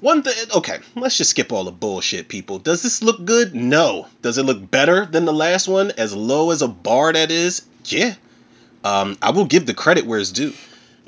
One 0.00 0.24
thing. 0.24 0.34
Okay, 0.56 0.80
let's 0.96 1.16
just 1.16 1.30
skip 1.30 1.52
all 1.52 1.62
the 1.62 1.70
bullshit, 1.70 2.26
people. 2.26 2.58
Does 2.58 2.82
this 2.82 3.00
look 3.00 3.24
good? 3.24 3.54
No. 3.54 4.08
Does 4.22 4.38
it 4.38 4.42
look 4.42 4.68
better 4.72 5.06
than 5.06 5.24
the 5.24 5.32
last 5.32 5.68
one? 5.68 5.92
As 5.96 6.12
low 6.12 6.50
as 6.50 6.62
a 6.62 6.66
bar 6.66 7.12
that 7.12 7.30
is? 7.30 7.62
Yeah. 7.84 8.14
Um, 8.82 9.16
I 9.22 9.30
will 9.30 9.44
give 9.44 9.64
the 9.64 9.72
credit 9.72 10.04
where 10.04 10.18
it's 10.18 10.32
due. 10.32 10.52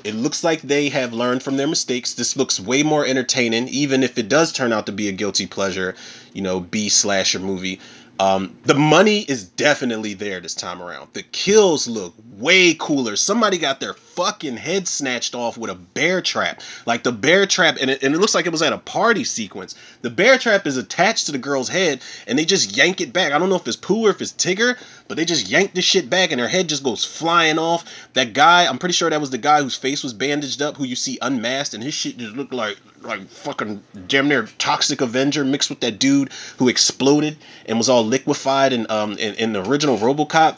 It 0.05 0.15
looks 0.15 0.41
like 0.41 0.61
they 0.61 0.87
have 0.87 1.11
learned 1.11 1.43
from 1.43 1.57
their 1.57 1.67
mistakes. 1.67 2.13
This 2.13 2.37
looks 2.37 2.61
way 2.61 2.83
more 2.83 3.05
entertaining, 3.05 3.67
even 3.67 4.03
if 4.03 4.17
it 4.17 4.29
does 4.29 4.53
turn 4.53 4.71
out 4.71 4.85
to 4.85 4.93
be 4.93 5.09
a 5.09 5.11
guilty 5.11 5.47
pleasure, 5.47 5.95
you 6.33 6.41
know, 6.41 6.61
B 6.61 6.87
slasher 6.87 7.39
movie. 7.39 7.81
Um, 8.19 8.57
the 8.63 8.73
money 8.73 9.19
is 9.19 9.45
definitely 9.45 10.15
there 10.15 10.39
this 10.39 10.55
time 10.55 10.81
around. 10.81 11.09
The 11.13 11.23
kills 11.23 11.87
look 11.87 12.15
way 12.37 12.73
cooler. 12.73 13.15
Somebody 13.15 13.57
got 13.57 13.79
their 13.79 13.93
fucking 13.93 14.57
head 14.57 14.87
snatched 14.87 15.35
off 15.35 15.57
with 15.57 15.69
a 15.69 15.75
bear 15.75 16.21
trap. 16.21 16.61
Like 16.87 17.03
the 17.03 17.11
bear 17.11 17.45
trap, 17.45 17.77
and 17.79 17.91
it, 17.91 18.01
and 18.01 18.15
it 18.15 18.17
looks 18.17 18.33
like 18.33 18.47
it 18.47 18.51
was 18.51 18.63
at 18.63 18.73
a 18.73 18.79
party 18.79 19.23
sequence. 19.23 19.75
The 20.01 20.09
bear 20.09 20.39
trap 20.39 20.65
is 20.65 20.77
attached 20.77 21.27
to 21.27 21.31
the 21.31 21.37
girl's 21.37 21.69
head, 21.69 22.01
and 22.25 22.37
they 22.37 22.45
just 22.45 22.75
yank 22.75 23.01
it 23.01 23.13
back. 23.13 23.33
I 23.33 23.39
don't 23.39 23.49
know 23.49 23.55
if 23.55 23.67
it's 23.67 23.77
Pooh 23.77 24.07
or 24.07 24.09
if 24.09 24.21
it's 24.21 24.33
Tigger, 24.33 24.77
but 25.07 25.17
they 25.17 25.25
just 25.25 25.47
yank 25.47 25.73
the 25.73 25.81
shit 25.81 26.09
back, 26.09 26.31
and 26.31 26.41
her 26.41 26.47
head 26.47 26.69
just 26.69 26.83
goes 26.83 27.05
flying 27.05 27.59
off. 27.59 27.85
That 28.13 28.33
guy, 28.33 28.65
I'm 28.65 28.79
pretty 28.79 28.93
sure 28.93 29.09
that 29.09 29.21
was 29.21 29.29
the 29.29 29.37
guy 29.37 29.61
whose 29.61 29.75
face 29.75 30.03
was 30.03 30.13
bandaged 30.13 30.61
up, 30.61 30.77
who 30.77 30.85
you 30.85 30.95
see 30.95 31.19
unmasked, 31.21 31.75
and 31.75 31.83
his 31.83 31.93
shit 31.93 32.17
just 32.17 32.35
looked 32.35 32.53
like 32.53 32.77
like 33.07 33.27
fucking 33.29 33.81
damn 34.07 34.27
near 34.27 34.43
toxic 34.57 35.01
Avenger 35.01 35.43
mixed 35.43 35.69
with 35.69 35.79
that 35.81 35.99
dude 35.99 36.31
who 36.57 36.67
exploded 36.67 37.37
and 37.65 37.77
was 37.77 37.89
all 37.89 38.05
liquefied 38.05 38.73
in 38.73 38.87
um 38.89 39.13
in, 39.13 39.35
in 39.35 39.53
the 39.53 39.63
original 39.63 39.97
RoboCop. 39.97 40.57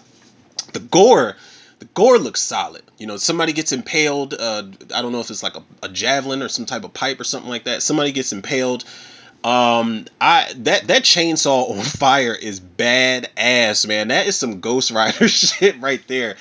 The 0.73 0.79
gore, 0.79 1.35
the 1.79 1.85
gore 1.85 2.17
looks 2.17 2.41
solid. 2.41 2.83
You 2.97 3.07
know, 3.07 3.17
somebody 3.17 3.53
gets 3.53 3.71
impaled. 3.71 4.33
Uh, 4.33 4.63
I 4.93 5.01
don't 5.01 5.11
know 5.11 5.21
if 5.21 5.29
it's 5.29 5.43
like 5.43 5.55
a, 5.55 5.63
a 5.81 5.89
javelin 5.89 6.41
or 6.41 6.49
some 6.49 6.65
type 6.65 6.83
of 6.83 6.93
pipe 6.93 7.19
or 7.19 7.23
something 7.23 7.49
like 7.49 7.63
that. 7.63 7.81
Somebody 7.81 8.11
gets 8.11 8.33
impaled. 8.33 8.83
Um, 9.43 10.05
I 10.19 10.51
that 10.57 10.87
that 10.87 11.03
chainsaw 11.03 11.71
on 11.77 11.83
fire 11.83 12.35
is 12.35 12.59
bad 12.59 13.29
ass, 13.37 13.85
man. 13.85 14.09
That 14.09 14.27
is 14.27 14.35
some 14.35 14.59
Ghost 14.59 14.91
Rider 14.91 15.27
shit 15.29 15.79
right 15.79 16.05
there. 16.07 16.35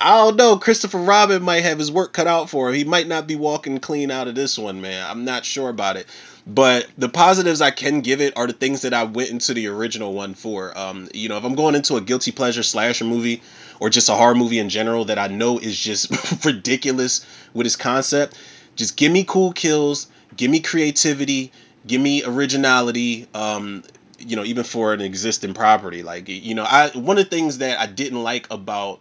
I 0.00 0.16
don't 0.16 0.36
know. 0.36 0.58
Christopher 0.58 0.98
Robin 0.98 1.42
might 1.42 1.62
have 1.62 1.78
his 1.78 1.90
work 1.90 2.12
cut 2.12 2.26
out 2.26 2.50
for 2.50 2.68
him. 2.68 2.74
He 2.74 2.84
might 2.84 3.06
not 3.06 3.26
be 3.26 3.36
walking 3.36 3.78
clean 3.78 4.10
out 4.10 4.28
of 4.28 4.34
this 4.34 4.58
one, 4.58 4.80
man. 4.80 5.06
I'm 5.08 5.24
not 5.24 5.44
sure 5.44 5.68
about 5.68 5.96
it. 5.96 6.06
But 6.46 6.88
the 6.98 7.08
positives 7.08 7.62
I 7.62 7.70
can 7.70 8.00
give 8.00 8.20
it 8.20 8.36
are 8.36 8.46
the 8.46 8.52
things 8.52 8.82
that 8.82 8.92
I 8.92 9.04
went 9.04 9.30
into 9.30 9.54
the 9.54 9.68
original 9.68 10.12
one 10.12 10.34
for. 10.34 10.76
Um, 10.76 11.08
you 11.14 11.28
know, 11.28 11.38
if 11.38 11.44
I'm 11.44 11.54
going 11.54 11.74
into 11.74 11.96
a 11.96 12.00
guilty 12.00 12.32
pleasure 12.32 12.62
slasher 12.62 13.04
movie 13.04 13.40
or 13.80 13.88
just 13.88 14.08
a 14.10 14.14
horror 14.14 14.34
movie 14.34 14.58
in 14.58 14.68
general 14.68 15.06
that 15.06 15.18
I 15.18 15.28
know 15.28 15.58
is 15.58 15.78
just 15.78 16.44
ridiculous 16.44 17.24
with 17.54 17.66
its 17.66 17.76
concept, 17.76 18.36
just 18.76 18.96
give 18.96 19.10
me 19.10 19.24
cool 19.24 19.52
kills, 19.52 20.08
give 20.36 20.50
me 20.50 20.60
creativity, 20.60 21.50
give 21.86 22.00
me 22.00 22.24
originality. 22.24 23.26
Um, 23.32 23.84
you 24.18 24.36
know, 24.36 24.44
even 24.44 24.64
for 24.64 24.92
an 24.92 25.00
existing 25.00 25.54
property, 25.54 26.02
like 26.02 26.28
you 26.28 26.54
know, 26.54 26.64
I 26.64 26.90
one 26.90 27.16
of 27.16 27.24
the 27.24 27.30
things 27.30 27.58
that 27.58 27.78
I 27.80 27.86
didn't 27.86 28.22
like 28.22 28.48
about 28.50 29.00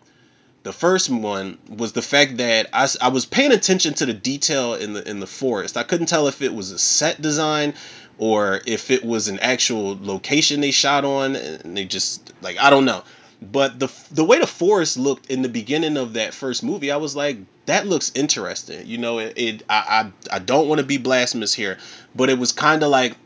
the 0.63 0.73
first 0.73 1.09
one 1.09 1.57
was 1.69 1.91
the 1.91 2.01
fact 2.01 2.37
that 2.37 2.69
I, 2.73 2.87
I 3.01 3.09
was 3.09 3.25
paying 3.25 3.51
attention 3.51 3.93
to 3.95 4.05
the 4.05 4.13
detail 4.13 4.73
in 4.75 4.93
the 4.93 5.07
in 5.07 5.19
the 5.19 5.27
forest. 5.27 5.77
I 5.77 5.83
couldn't 5.83 6.07
tell 6.07 6.27
if 6.27 6.41
it 6.41 6.53
was 6.53 6.71
a 6.71 6.79
set 6.79 7.21
design 7.21 7.73
or 8.17 8.61
if 8.65 8.89
it 8.89 9.03
was 9.03 9.27
an 9.27 9.39
actual 9.39 9.97
location 10.01 10.61
they 10.61 10.71
shot 10.71 11.03
on 11.03 11.35
and 11.35 11.77
they 11.77 11.85
just 11.85 12.33
like 12.41 12.57
I 12.59 12.69
don't 12.69 12.85
know. 12.85 13.03
But 13.41 13.77
the 13.77 13.91
the 14.11 14.23
way 14.23 14.39
the 14.39 14.47
forest 14.47 14.97
looked 14.97 15.29
in 15.29 15.41
the 15.41 15.49
beginning 15.49 15.97
of 15.97 16.13
that 16.13 16.33
first 16.33 16.63
movie, 16.63 16.91
I 16.91 16.97
was 16.97 17.13
like, 17.13 17.39
that 17.65 17.85
looks 17.85 18.13
interesting. 18.15 18.87
You 18.87 18.97
know, 18.97 19.19
it, 19.19 19.33
it 19.35 19.63
I, 19.67 20.11
I 20.31 20.35
I 20.35 20.39
don't 20.39 20.69
want 20.69 20.79
to 20.79 20.87
be 20.87 20.97
blasphemous 20.97 21.53
here, 21.53 21.77
but 22.15 22.29
it 22.29 22.39
was 22.39 22.53
kind 22.53 22.83
of 22.83 22.89
like 22.89 23.17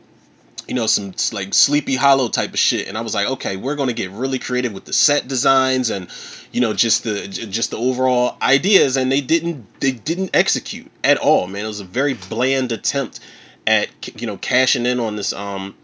you 0.67 0.75
know 0.75 0.85
some 0.85 1.13
like 1.31 1.53
sleepy 1.53 1.95
hollow 1.95 2.27
type 2.27 2.51
of 2.51 2.59
shit. 2.59 2.87
And 2.87 2.97
i 2.97 3.01
was 3.01 3.13
like 3.13 3.27
okay 3.27 3.55
we're 3.55 3.75
going 3.75 3.87
to 3.87 3.93
get 3.93 4.11
really 4.11 4.39
creative 4.39 4.73
with 4.73 4.85
the 4.85 4.93
set 4.93 5.27
designs 5.27 5.89
and 5.89 6.09
you 6.51 6.61
know 6.61 6.73
just 6.73 7.03
the 7.03 7.27
just 7.27 7.71
the 7.71 7.77
overall 7.77 8.37
ideas. 8.41 8.97
And 8.97 9.11
they 9.11 9.21
didn't 9.21 9.79
they 9.79 9.91
didn't 9.91 10.31
execute 10.33 10.91
at 11.03 11.17
all 11.17 11.47
man. 11.47 11.65
It 11.65 11.67
was 11.67 11.79
a 11.79 11.85
very 11.85 12.13
bland 12.13 12.71
attempt 12.71 13.19
at 13.65 13.89
you 14.19 14.27
know 14.27 14.37
cashing 14.37 14.85
in 14.85 14.99
on 14.99 15.15
this 15.15 15.33
um 15.33 15.75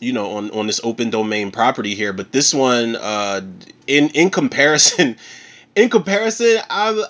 you 0.00 0.12
know 0.12 0.32
on 0.32 0.50
on 0.50 0.66
this 0.66 0.80
open 0.84 1.10
domain 1.10 1.50
property 1.50 1.94
here. 1.94 2.12
But 2.12 2.32
this 2.32 2.54
one 2.54 2.96
uh 2.96 3.40
in 3.86 4.10
in 4.10 4.30
comparison 4.30 5.16
in 5.76 5.90
comparison 5.90 6.58
i 6.70 7.04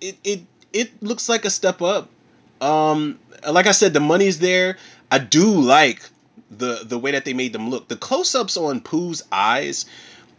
it 0.00 0.16
it 0.24 0.40
it 0.72 1.02
looks 1.02 1.28
like 1.28 1.44
a 1.44 1.50
step 1.50 1.82
up. 1.82 2.08
Um 2.62 3.18
like 3.50 3.66
i 3.66 3.72
said 3.72 3.92
the 3.92 4.00
money's 4.00 4.38
there. 4.38 4.78
I 5.10 5.18
do 5.18 5.60
like 5.60 6.08
the 6.56 6.80
the 6.84 6.98
way 6.98 7.12
that 7.12 7.24
they 7.24 7.32
made 7.32 7.52
them 7.52 7.70
look. 7.70 7.88
The 7.88 7.96
close-ups 7.96 8.56
on 8.56 8.80
Pooh's 8.80 9.22
eyes 9.30 9.86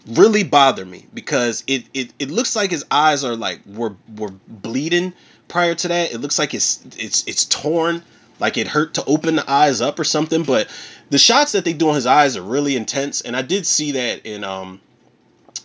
really 0.08 0.44
bother 0.44 0.86
me 0.86 1.06
because 1.14 1.64
it, 1.68 1.86
it 1.94 2.14
it 2.20 2.32
looks 2.32 2.56
like 2.56 2.72
his 2.72 2.86
eyes 2.92 3.24
are 3.24 3.36
like 3.36 3.62
were 3.66 3.96
were 4.16 4.34
bleeding 4.48 5.14
prior 5.48 5.76
to 5.76 5.88
that. 5.88 6.14
It 6.14 6.20
looks 6.20 6.40
like 6.40 6.54
it's 6.54 6.84
it's 6.98 7.24
it's 7.28 7.46
torn, 7.46 8.04
like 8.40 8.58
it 8.58 8.68
hurt 8.68 8.96
to 8.96 9.06
open 9.06 9.36
the 9.36 9.50
eyes 9.50 9.82
up 9.82 10.00
or 10.00 10.04
something. 10.04 10.44
But 10.44 10.70
the 11.10 11.18
shots 11.18 11.54
that 11.54 11.66
they 11.66 11.74
do 11.74 11.90
on 11.90 11.96
his 11.96 12.06
eyes 12.06 12.38
are 12.38 12.42
really 12.42 12.76
intense, 12.76 13.22
and 13.22 13.36
I 13.36 13.42
did 13.42 13.66
see 13.66 13.94
that 13.94 14.26
in 14.26 14.44
um 14.44 14.82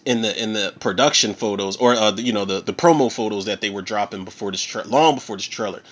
in 0.05 0.23
the 0.23 0.43
in 0.43 0.53
the 0.53 0.75
production 0.81 1.35
photos 1.35 1.77
or 1.77 1.95
uh, 1.95 2.13
you 2.17 2.33
know 2.33 2.45
the 2.45 2.61
the 2.61 2.73
promo 2.73 3.13
photos 3.13 3.47
that 3.47 3.61
they 3.61 3.71
were 3.71 3.83
dropping 3.83 4.25
before 4.25 4.51
this 4.51 4.63
tra- 4.63 4.87
long 4.87 5.15
before 5.17 5.37
this 5.37 5.47
trailer. 5.47 5.83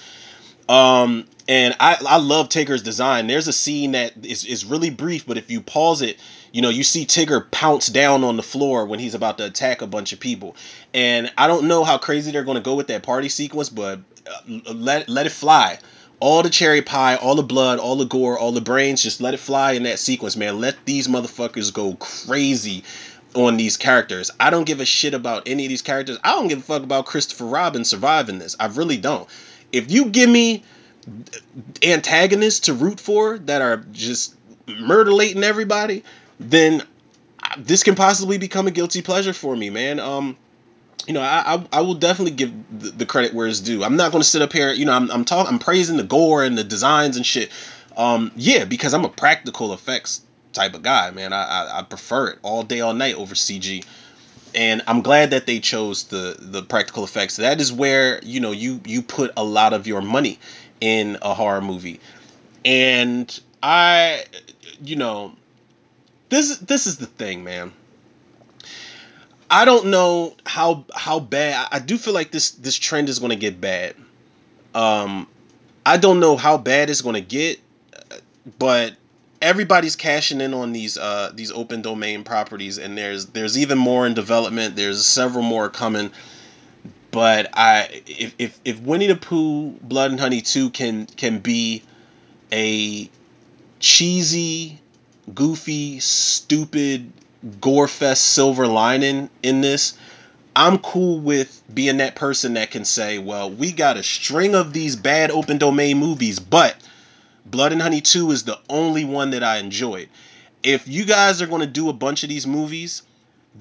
Um, 0.69 1.27
and 1.49 1.77
I 1.79 1.97
I 2.07 2.17
love 2.19 2.49
Tigger's 2.49 2.83
design. 2.83 3.27
There's 3.27 3.49
a 3.49 3.53
scene 3.53 3.93
that 3.93 4.13
is 4.25 4.45
is 4.45 4.65
really 4.65 4.91
brief, 4.91 5.27
but 5.27 5.39
if 5.39 5.51
you 5.51 5.61
pause 5.61 6.03
it, 6.03 6.19
you 6.53 6.61
know 6.63 6.71
you 6.71 6.83
see 6.83 7.07
Tigger 7.07 7.49
pounce 7.51 7.87
down 7.87 8.25
on 8.25 8.37
the 8.37 8.43
floor 8.43 8.87
when 8.87 8.99
he's 8.99 9.15
about 9.15 9.39
to 9.39 9.45
attack 9.45 9.81
a 9.81 9.87
bunch 9.87 10.13
of 10.13 10.21
people. 10.21 10.57
And 10.93 11.33
I 11.39 11.47
don't 11.47 11.69
know 11.69 11.85
how 11.85 11.99
crazy 11.99 12.33
they're 12.33 12.45
going 12.45 12.57
to 12.57 12.63
go 12.63 12.75
with 12.75 12.89
that 12.89 13.03
party 13.05 13.29
sequence, 13.29 13.69
but 13.69 14.01
uh, 14.27 14.73
let 14.73 15.09
let 15.09 15.27
it 15.27 15.33
fly. 15.33 15.79
All 16.19 16.43
the 16.43 16.51
cherry 16.51 16.81
pie, 16.81 17.17
all 17.17 17.35
the 17.35 17.43
blood, 17.43 17.79
all 17.79 17.97
the 17.97 18.07
gore, 18.07 18.39
all 18.39 18.51
the 18.51 18.63
brains, 18.63 19.03
just 19.03 19.21
let 19.21 19.35
it 19.35 19.41
fly 19.41 19.73
in 19.73 19.83
that 19.83 19.99
sequence, 19.99 20.35
man. 20.35 20.61
Let 20.61 20.87
these 20.87 21.09
motherfuckers 21.09 21.73
go 21.73 21.95
crazy 21.95 22.85
on 23.35 23.59
these 23.59 23.77
characters. 23.77 24.31
I 24.41 24.49
don't 24.49 24.65
give 24.65 24.81
a 24.81 24.87
shit 24.87 25.13
about 25.13 25.43
any 25.47 25.67
of 25.67 25.69
these 25.69 25.83
characters. 25.83 26.19
I 26.25 26.33
don't 26.33 26.49
give 26.49 26.61
a 26.61 26.63
fuck 26.63 26.83
about 26.83 27.05
Christopher 27.05 27.45
Robin 27.45 27.85
surviving 27.85 28.39
this. 28.39 28.57
I 28.59 28.67
really 28.67 28.97
don't. 28.97 29.29
If 29.73 29.91
you 29.91 30.07
give 30.07 30.29
me 30.29 30.65
antagonists 31.83 32.61
to 32.61 32.75
root 32.75 33.01
for 33.01 33.39
that 33.39 33.63
are 33.63 33.77
just 33.93 34.35
murderating 34.67 35.45
everybody, 35.45 36.03
then 36.41 36.83
this 37.59 37.83
can 37.83 37.95
possibly 37.95 38.39
become 38.39 38.67
a 38.67 38.71
guilty 38.71 39.03
pleasure 39.03 39.33
for 39.33 39.55
me, 39.55 39.71
man. 39.71 40.01
Um, 40.01 40.37
you 41.07 41.15
know, 41.15 41.21
I, 41.21 41.55
I, 41.55 41.67
I 41.73 41.81
will 41.83 41.95
definitely 41.95 42.33
give 42.33 42.53
the, 42.77 42.91
the, 42.91 43.07
credit 43.07 43.33
where 43.33 43.47
it's 43.47 43.61
due. 43.61 43.85
I'm 43.85 43.97
not 43.97 44.11
going 44.11 44.23
to 44.23 44.29
sit 44.29 44.43
up 44.43 44.53
here, 44.53 44.73
you 44.73 44.85
know, 44.85 44.93
I'm 44.93 45.11
I'm 45.11 45.25
talking, 45.25 45.53
I'm 45.53 45.61
praising 45.61 45.97
the 45.97 46.03
gore 46.03 46.43
and 46.43 46.59
the 46.59 46.65
designs 46.65 47.17
and 47.17 47.25
shit. 47.25 47.51
Um, 47.97 48.33
yeah, 48.35 48.65
because 48.65 48.93
I'm 48.93 49.05
a 49.05 49.09
practical 49.09 49.73
effects 49.73 50.23
type 50.53 50.75
of 50.75 50.83
guy, 50.83 51.11
man. 51.13 51.33
I, 51.33 51.45
I, 51.45 51.79
I 51.79 51.83
prefer 51.83 52.29
it 52.29 52.39
all 52.43 52.63
day, 52.63 52.81
all 52.81 52.93
night 52.93 53.15
over 53.15 53.35
CG 53.35 53.85
and 54.57 54.83
I'm 54.87 55.03
glad 55.03 55.31
that 55.31 55.47
they 55.47 55.61
chose 55.61 56.05
the 56.05 56.37
the 56.39 56.63
practical 56.63 57.05
effects. 57.05 57.37
That 57.37 57.61
is 57.61 57.73
where 57.73 58.21
you 58.25 58.41
know 58.41 58.53
you 58.53 58.81
you 58.87 59.03
put 59.03 59.33
a 59.37 59.45
lot 59.45 59.75
of 59.75 59.87
your 59.87 60.01
money 60.01 60.39
in 60.81 61.19
a 61.23 61.35
horror 61.35 61.61
movie, 61.61 62.01
and 62.65 63.41
I, 63.63 64.25
you 64.83 64.97
know, 64.97 65.37
this 66.31 66.51
is 66.51 66.59
this 66.61 66.87
is 66.87 66.97
the 66.97 67.07
thing, 67.07 67.45
man. 67.45 67.73
I 69.51 69.65
don't 69.65 69.87
know 69.87 70.35
how 70.45 70.87
how 70.95 71.21
bad. 71.21 71.69
I 71.71 71.79
do 71.79 71.99
feel 71.99 72.15
like 72.15 72.31
this 72.31 72.51
this 72.53 72.77
trend 72.77 73.09
is 73.09 73.19
going 73.19 73.31
to 73.31 73.37
get 73.37 73.61
bad. 73.61 73.95
Um, 74.75 75.29
I 75.85 75.99
don't 75.99 76.19
know 76.19 76.37
how 76.37 76.59
bad 76.59 76.91
it's 76.91 77.03
going 77.03 77.15
to 77.15 77.21
get, 77.21 77.61
but 78.59 78.95
everybody's 79.43 79.97
cashing 79.97 80.41
in 80.41 80.55
on 80.55 80.73
these 80.73 80.97
uh 80.97 81.31
these 81.35 81.53
open 81.53 81.83
domain 81.83 82.25
properties 82.25 82.79
and 82.79 82.97
there's 82.97 83.27
there's 83.27 83.59
even 83.59 83.79
more 83.79 84.07
in 84.07 84.15
development. 84.15 84.77
There's 84.77 85.05
several 85.05 85.45
more 85.45 85.69
coming. 85.69 86.11
But 87.11 87.51
i 87.55 88.03
if 88.07 88.35
if, 88.39 88.61
if 88.65 88.81
winnie 88.81 89.07
the 89.07 89.17
pooh 89.17 89.71
blood 89.83 90.11
and 90.11 90.21
honey 90.21 90.41
2 90.41 90.71
can 90.71 91.07
can 91.07 91.39
be 91.39 91.83
a 92.53 93.11
cheesy 93.79 94.81
goofy 95.35 96.01
stupid 96.01 97.13
gore 97.61 97.89
fest 97.89 98.25
silver 98.25 98.67
lining 98.67 99.29
in 99.43 99.61
this 99.61 99.97
i'm 100.55 100.79
cool 100.79 101.19
with 101.21 101.63
being 101.73 101.99
that 101.99 102.15
person 102.15 102.55
that 102.55 102.71
can 102.71 102.85
say 102.85 103.19
well 103.19 103.51
we 103.51 103.73
got 103.73 103.97
a 103.97 104.03
string 104.03 104.55
of 104.55 104.73
these 104.73 104.97
bad 104.97 105.31
open 105.31 105.59
domain 105.59 105.99
movies 105.99 106.39
but 106.39 106.77
Blood 107.51 107.73
and 107.73 107.81
Honey 107.81 108.01
2 108.01 108.31
is 108.33 108.43
the 108.43 108.59
only 108.69 109.05
one 109.05 109.31
that 109.31 109.43
I 109.45 109.59
enjoyed. 109.59 110.09
If 110.63 110.89
you 110.89 111.05
guys 111.05 111.41
are 111.41 111.47
going 111.47 111.61
to 111.61 111.67
do 111.67 111.89
a 111.89 111.93
bunch 111.93 112.23
of 112.23 112.29
these 112.29 112.47
movies, 112.47 113.03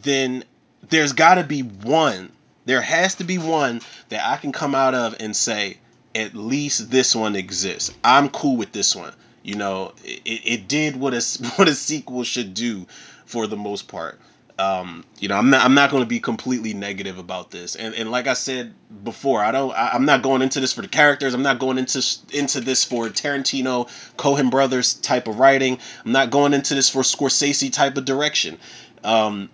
then 0.01 0.43
there's 0.89 1.13
got 1.13 1.35
to 1.35 1.43
be 1.43 1.61
one. 1.61 2.31
There 2.65 2.81
has 2.81 3.15
to 3.15 3.23
be 3.23 3.37
one 3.37 3.81
that 4.09 4.25
I 4.27 4.37
can 4.37 4.51
come 4.51 4.73
out 4.73 4.95
of 4.95 5.15
and 5.19 5.35
say, 5.35 5.77
at 6.15 6.33
least 6.35 6.89
this 6.89 7.15
one 7.15 7.35
exists. 7.35 7.91
I'm 8.03 8.29
cool 8.29 8.57
with 8.57 8.71
this 8.71 8.95
one. 8.95 9.13
You 9.43 9.55
know, 9.55 9.93
it, 10.03 10.41
it 10.45 10.67
did 10.67 10.95
what 10.95 11.13
a 11.13 11.21
what 11.57 11.67
a 11.67 11.75
sequel 11.75 12.23
should 12.23 12.53
do 12.53 12.87
for 13.25 13.45
the 13.45 13.57
most 13.57 13.87
part. 13.87 14.19
Um, 14.57 15.03
you 15.19 15.27
know, 15.27 15.35
I'm 15.35 15.49
not 15.49 15.65
I'm 15.65 15.73
not 15.73 15.91
going 15.91 16.03
to 16.03 16.07
be 16.07 16.19
completely 16.19 16.73
negative 16.73 17.17
about 17.17 17.51
this. 17.51 17.75
And 17.75 17.93
and 17.93 18.09
like 18.09 18.27
I 18.27 18.33
said 18.33 18.73
before, 19.03 19.43
I 19.43 19.51
don't 19.51 19.71
I, 19.73 19.89
I'm 19.93 20.05
not 20.05 20.21
going 20.21 20.41
into 20.41 20.59
this 20.59 20.73
for 20.73 20.81
the 20.81 20.87
characters. 20.87 21.33
I'm 21.33 21.43
not 21.43 21.59
going 21.59 21.77
into 21.77 22.01
into 22.31 22.61
this 22.61 22.83
for 22.83 23.09
Tarantino, 23.09 23.89
Cohen 24.15 24.49
brothers 24.49 24.93
type 24.93 25.27
of 25.27 25.39
writing. 25.39 25.79
I'm 26.05 26.13
not 26.13 26.29
going 26.29 26.53
into 26.53 26.73
this 26.73 26.89
for 26.89 27.01
Scorsese 27.01 27.71
type 27.71 27.97
of 27.97 28.05
direction. 28.05 28.57
Um, 29.03 29.49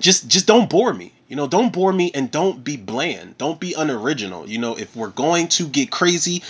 just 0.00 0.28
just 0.28 0.46
don't 0.46 0.68
bore 0.68 0.92
me. 0.92 1.12
You 1.28 1.36
know, 1.36 1.46
don't 1.46 1.72
bore 1.72 1.92
me 1.92 2.10
and 2.14 2.30
don't 2.30 2.62
be 2.62 2.76
bland. 2.76 3.36
Don't 3.38 3.58
be 3.58 3.74
unoriginal. 3.74 4.48
You 4.48 4.58
know, 4.58 4.76
if 4.76 4.94
we're 4.94 5.08
going 5.08 5.48
to 5.48 5.68
get 5.68 5.90
crazy, 5.90 6.42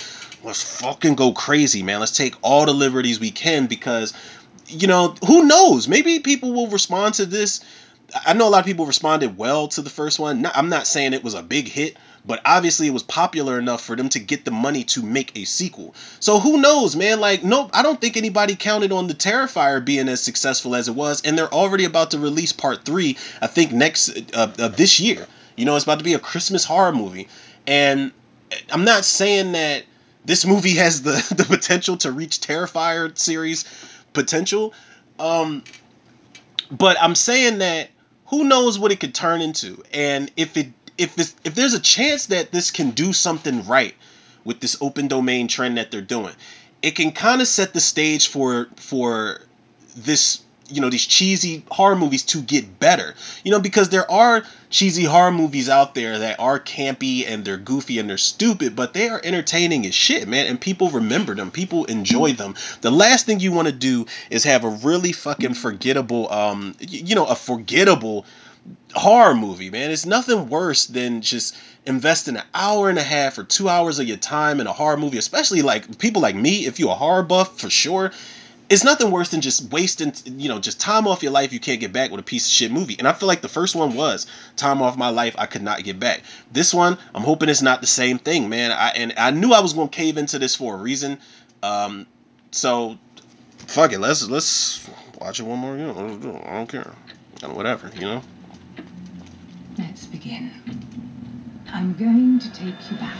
let's 0.45 0.81
fucking 0.81 1.15
go 1.15 1.33
crazy, 1.33 1.83
man. 1.83 2.01
Let's 2.01 2.17
take 2.17 2.35
all 2.43 2.67
the 2.67 2.73
liberties 2.73 3.19
we 3.19 3.31
can 3.31 3.67
because 3.67 4.15
you 4.69 4.87
know, 4.87 5.15
who 5.27 5.47
knows? 5.47 5.89
Maybe 5.89 6.21
people 6.21 6.53
will 6.53 6.69
respond 6.69 7.15
to 7.15 7.27
this. 7.27 7.61
I 8.27 8.33
know 8.33 8.49
a 8.49 8.51
lot 8.51 8.61
of 8.61 8.65
people 8.65 8.87
responded 8.87 9.37
well 9.37 9.69
to 9.69 9.83
the 9.83 9.91
first 9.91 10.19
one. 10.19 10.47
I'm 10.55 10.71
not 10.71 10.87
saying 10.87 11.13
it 11.13 11.25
was 11.25 11.35
a 11.35 11.43
big 11.43 11.69
hit, 11.69 11.97
but 12.25 12.41
obviously 12.45 12.87
it 12.87 12.93
was 12.93 13.03
popular 13.03 13.59
enough 13.59 13.83
for 13.83 13.97
them 13.97 14.09
to 14.11 14.19
get 14.19 14.45
the 14.45 14.51
money 14.51 14.85
to 14.85 15.03
make 15.03 15.37
a 15.37 15.45
sequel. 15.45 15.95
So 16.21 16.39
who 16.39 16.61
knows, 16.61 16.97
man? 16.97 17.21
Like, 17.21 17.45
nope, 17.45 17.71
I 17.75 17.83
don't 17.83 18.01
think 18.01 18.17
anybody 18.17 18.57
counted 18.57 18.93
on 18.93 19.09
the 19.09 19.15
Terrifier 19.15 19.85
being 19.85 20.09
as 20.09 20.23
successful 20.23 20.75
as 20.75 20.89
it 20.89 20.95
was, 20.95 21.23
and 21.23 21.37
they're 21.37 21.53
already 21.53 21.85
about 21.85 22.13
to 22.13 22.19
release 22.19 22.53
part 22.53 22.85
three. 22.85 23.19
I 23.43 23.47
think 23.47 23.73
next 23.73 24.11
uh, 24.35 24.53
uh, 24.59 24.69
this 24.69 25.01
year. 25.01 25.27
You 25.57 25.65
know, 25.65 25.75
it's 25.75 25.85
about 25.85 25.99
to 25.99 26.05
be 26.05 26.15
a 26.15 26.19
Christmas 26.21 26.65
horror 26.65 26.93
movie, 26.93 27.29
and 27.67 28.13
I'm 28.71 28.85
not 28.85 29.05
saying 29.05 29.53
that 29.53 29.85
this 30.25 30.47
movie 30.47 30.77
has 30.77 31.03
the 31.03 31.13
the 31.37 31.45
potential 31.45 31.97
to 31.99 32.13
reach 32.13 32.41
Terrifier 32.41 33.17
series 33.19 33.65
potential. 34.13 34.73
Um, 35.19 35.65
but 36.71 36.97
I'm 37.01 37.15
saying 37.15 37.59
that 37.59 37.91
who 38.27 38.45
knows 38.45 38.79
what 38.79 38.93
it 38.93 39.01
could 39.01 39.15
turn 39.15 39.41
into, 39.41 39.83
and 39.93 40.31
if 40.37 40.57
it 40.57 40.69
if 40.97 41.15
this 41.15 41.35
if 41.45 41.55
there's 41.55 41.75
a 41.75 41.81
chance 41.81 42.27
that 42.27 42.53
this 42.53 42.71
can 42.71 42.91
do 42.91 43.13
something 43.13 43.67
right 43.67 43.95
with 44.45 44.61
this 44.61 44.77
open 44.81 45.09
domain 45.09 45.49
trend 45.49 45.79
that 45.79 45.91
they're 45.91 46.01
doing, 46.01 46.35
it 46.83 46.93
can 46.93 47.13
kind 47.13 47.41
of 47.41 47.49
set 47.49 47.73
the 47.73 47.81
stage 47.81 48.29
for 48.29 48.69
for 48.77 49.41
this 49.97 50.41
you 50.69 50.81
know 50.81 50.91
these 50.91 51.07
cheesy 51.07 51.63
horror 51.71 51.97
movies 51.97 52.23
to 52.25 52.43
get 52.43 52.79
better. 52.79 53.15
You 53.45 53.53
know 53.53 53.61
because 53.61 53.89
there 53.89 54.11
are 54.11 54.45
cheesy 54.71 55.05
horror 55.05 55.33
movies 55.33 55.69
out 55.69 55.95
there 55.95 56.19
that 56.19 56.39
are 56.41 56.61
campy 56.61 57.27
and 57.27 57.45
they're 57.45 57.57
goofy 57.57 57.99
and 57.99 58.09
they're 58.09 58.19
stupid 58.19 58.77
but 58.77 58.93
they 58.93 59.09
are 59.09 59.21
entertaining 59.25 59.87
as 59.87 59.95
shit 59.95 60.29
man 60.29 60.47
and 60.47 60.61
people 60.61 60.91
remember 60.91 61.35
them. 61.35 61.51
People 61.51 61.85
enjoy 61.87 62.33
them. 62.33 62.55
The 62.81 62.91
last 62.91 63.27
thing 63.27 63.41
you 63.41 63.53
want 63.53 63.69
to 63.69 63.73
do 63.73 64.07
is 64.31 64.45
have 64.45 64.65
a 64.65 64.71
really 64.71 65.13
fucking 65.13 65.55
forgettable 65.55 66.31
um 66.33 66.75
you 66.81 67.15
know 67.15 67.27
a 67.27 67.35
forgettable 67.35 68.27
horror 68.95 69.35
movie 69.35 69.71
man. 69.71 69.91
It's 69.91 70.07
nothing 70.07 70.49
worse 70.49 70.87
than 70.87 71.23
just 71.23 71.57
investing 71.87 72.37
an 72.37 72.43
hour 72.55 72.91
and 72.91 72.99
a 72.99 73.03
half 73.03 73.39
or 73.39 73.45
two 73.45 73.69
hours 73.69 73.99
of 73.99 74.07
your 74.07 74.19
time 74.19 74.61
in 74.61 74.67
a 74.67 74.73
horror 74.73 74.99
movie 74.99 75.17
especially 75.17 75.63
like 75.63 75.99
people 75.99 76.21
like 76.21 76.35
me 76.35 76.67
if 76.67 76.79
you're 76.79 76.91
a 76.91 76.95
horror 76.95 77.23
buff 77.23 77.59
for 77.59 77.71
sure 77.71 78.13
it's 78.69 78.85
nothing 78.85 79.11
worse 79.11 79.31
than 79.31 79.41
just 79.41 79.71
wasting 79.73 80.13
you 80.27 80.49
know 80.49 80.59
just 80.59 80.81
time 80.81 81.07
off 81.07 81.23
your 81.23 81.33
life 81.33 81.53
you 81.53 81.61
can't 81.61 81.81
get 81.81 81.93
back 81.93 82.11
with 82.11 82.21
a 82.21 82.25
piece 82.25 82.47
of 82.47 82.53
shit 82.53 82.71
movie. 82.71 82.97
And 82.99 83.09
i 83.09 83.13
feel 83.13 83.27
like 83.27 83.41
the 83.41 83.49
first 83.49 83.75
one 83.75 83.95
was 83.95 84.27
time 84.57 84.83
off 84.83 84.97
my 84.97 85.09
life 85.09 85.35
i 85.39 85.47
could 85.47 85.63
not 85.63 85.83
get 85.83 85.99
back. 85.99 86.23
This 86.53 86.75
one 86.75 86.99
i'm 87.15 87.23
hoping 87.23 87.49
it's 87.49 87.63
not 87.63 87.81
the 87.81 87.87
same 87.87 88.19
thing 88.19 88.49
man. 88.49 88.73
I 88.73 88.91
and 88.91 89.15
i 89.17 89.31
knew 89.31 89.53
i 89.53 89.61
was 89.61 89.73
going 89.73 89.89
to 89.89 89.97
cave 89.97 90.19
into 90.19 90.39
this 90.39 90.55
for 90.55 90.75
a 90.75 90.79
reason. 90.79 91.19
Um 91.63 92.07
so 92.51 92.99
fuck 93.67 93.93
it. 93.93 94.01
Let's 94.01 94.29
let's 94.29 94.89
watch 95.19 95.41
it 95.41 95.45
one 95.45 95.59
more 95.59 95.77
you 95.77 95.87
know 95.87 96.43
i 96.47 96.53
don't 96.53 96.69
care. 96.69 96.93
Whatever 97.43 97.91
you 97.95 98.03
know? 98.03 98.23
Let's 99.79 100.07
begin. 100.07 100.51
I'm 101.73 101.95
going 101.95 102.39
to 102.41 102.53
take 102.53 102.75
you 102.91 102.97
back. 102.97 103.17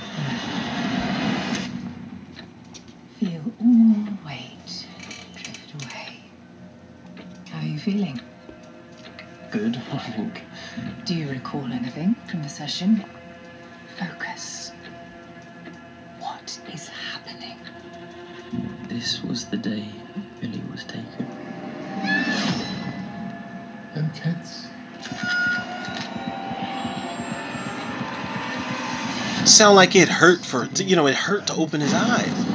Feel 3.21 3.43
all 3.61 4.05
the 4.05 4.17
weight 4.27 4.48
How 7.59 7.65
are 7.65 7.69
you 7.69 7.79
feeling? 7.81 8.21
Good, 9.51 9.83
I 9.93 9.99
think. 9.99 10.45
Do 11.05 11.13
you 11.13 11.29
recall 11.29 11.65
anything 11.73 12.15
from 12.31 12.41
the 12.45 12.49
session? 12.49 13.05
Focus. 13.99 14.71
What 16.21 16.57
is 16.73 16.87
happening? 16.87 17.59
This 18.89 19.25
was 19.25 19.47
the 19.47 19.57
day 19.57 19.89
Billy 20.41 20.63
was 20.71 20.85
taken. 20.85 21.27
Them 23.93 24.13
kids. 24.15 24.69
sound 29.47 29.75
like 29.75 29.97
it 29.97 30.09
hurt 30.09 30.45
for 30.45 30.67
you 30.77 30.95
know 30.95 31.07
it 31.07 31.15
hurt 31.17 31.47
to 31.47 31.55
open 31.55 31.81
his 31.81 31.95
eyes 31.95 32.49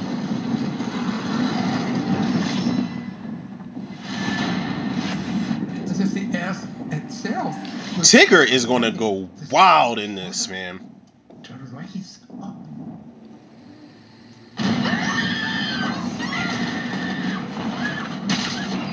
As 5.94 6.00
if 6.00 6.14
the 6.16 6.38
earth 6.40 6.68
itself 6.92 7.56
was 8.00 8.03
tigger 8.14 8.48
is 8.48 8.68
going 8.68 8.84
to 8.84 8.92
go 8.92 9.28
wild 9.50 9.98
in 9.98 10.14
this 10.14 10.48
man 10.48 10.80
to 11.42 11.54
rise 11.72 12.20
up. 12.44 12.56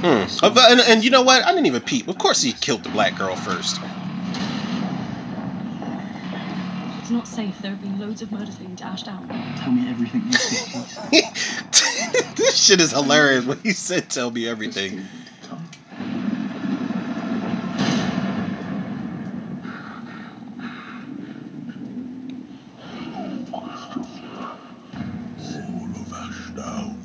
Hmm. 0.01 0.25
Uh, 0.43 0.67
And, 0.71 0.81
and 0.81 1.05
you 1.05 1.11
know 1.11 1.21
what? 1.21 1.45
I 1.45 1.51
didn't 1.51 1.67
even 1.67 1.83
peep. 1.83 2.09
Of 2.09 2.17
course, 2.17 2.41
he 2.41 2.53
killed 2.53 2.83
the 2.83 2.89
black 2.89 3.17
girl 3.17 3.37
first. 3.37 3.79
It's 6.99 7.11
not 7.11 7.29
safe. 7.29 7.61
There 7.61 7.73
have 7.73 7.83
been 7.83 8.01
loads 8.01 8.23
of 8.23 8.33
murders 8.33 8.57
being 8.57 8.75
dashed 8.75 9.07
out. 9.07 9.23
Tell 9.57 9.73
me 9.73 9.87
everything 9.91 10.23
you 10.25 10.33
see, 10.33 10.81
please. 11.11 11.27
this 12.37 12.57
shit 12.57 12.81
is 12.81 12.93
hilarious 12.93 13.45
when 13.45 13.59
he 13.59 13.73
said, 13.73 14.09
"Tell 14.09 14.31
me 14.31 14.49
everything." 14.49 15.07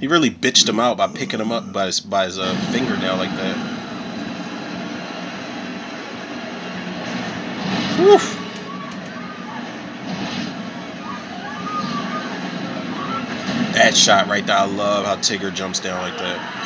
He 0.05 0.07
really 0.07 0.29
bitched 0.29 0.69
him 0.69 0.79
out 0.79 0.97
by 0.97 1.07
picking 1.07 1.39
him 1.39 1.51
up 1.51 1.73
by 1.73 1.87
his 1.87 1.99
by 1.99 2.25
his 2.25 2.37
uh, 2.37 2.55
fingernail 2.71 3.17
like 3.17 3.31
that. 3.31 3.57
That 13.73 13.95
shot 13.95 14.27
right 14.27 14.45
there, 14.45 14.55
I 14.55 14.65
love 14.65 15.07
how 15.07 15.15
Tigger 15.15 15.51
jumps 15.51 15.79
down 15.79 15.99
like 15.99 16.19
that. 16.19 16.64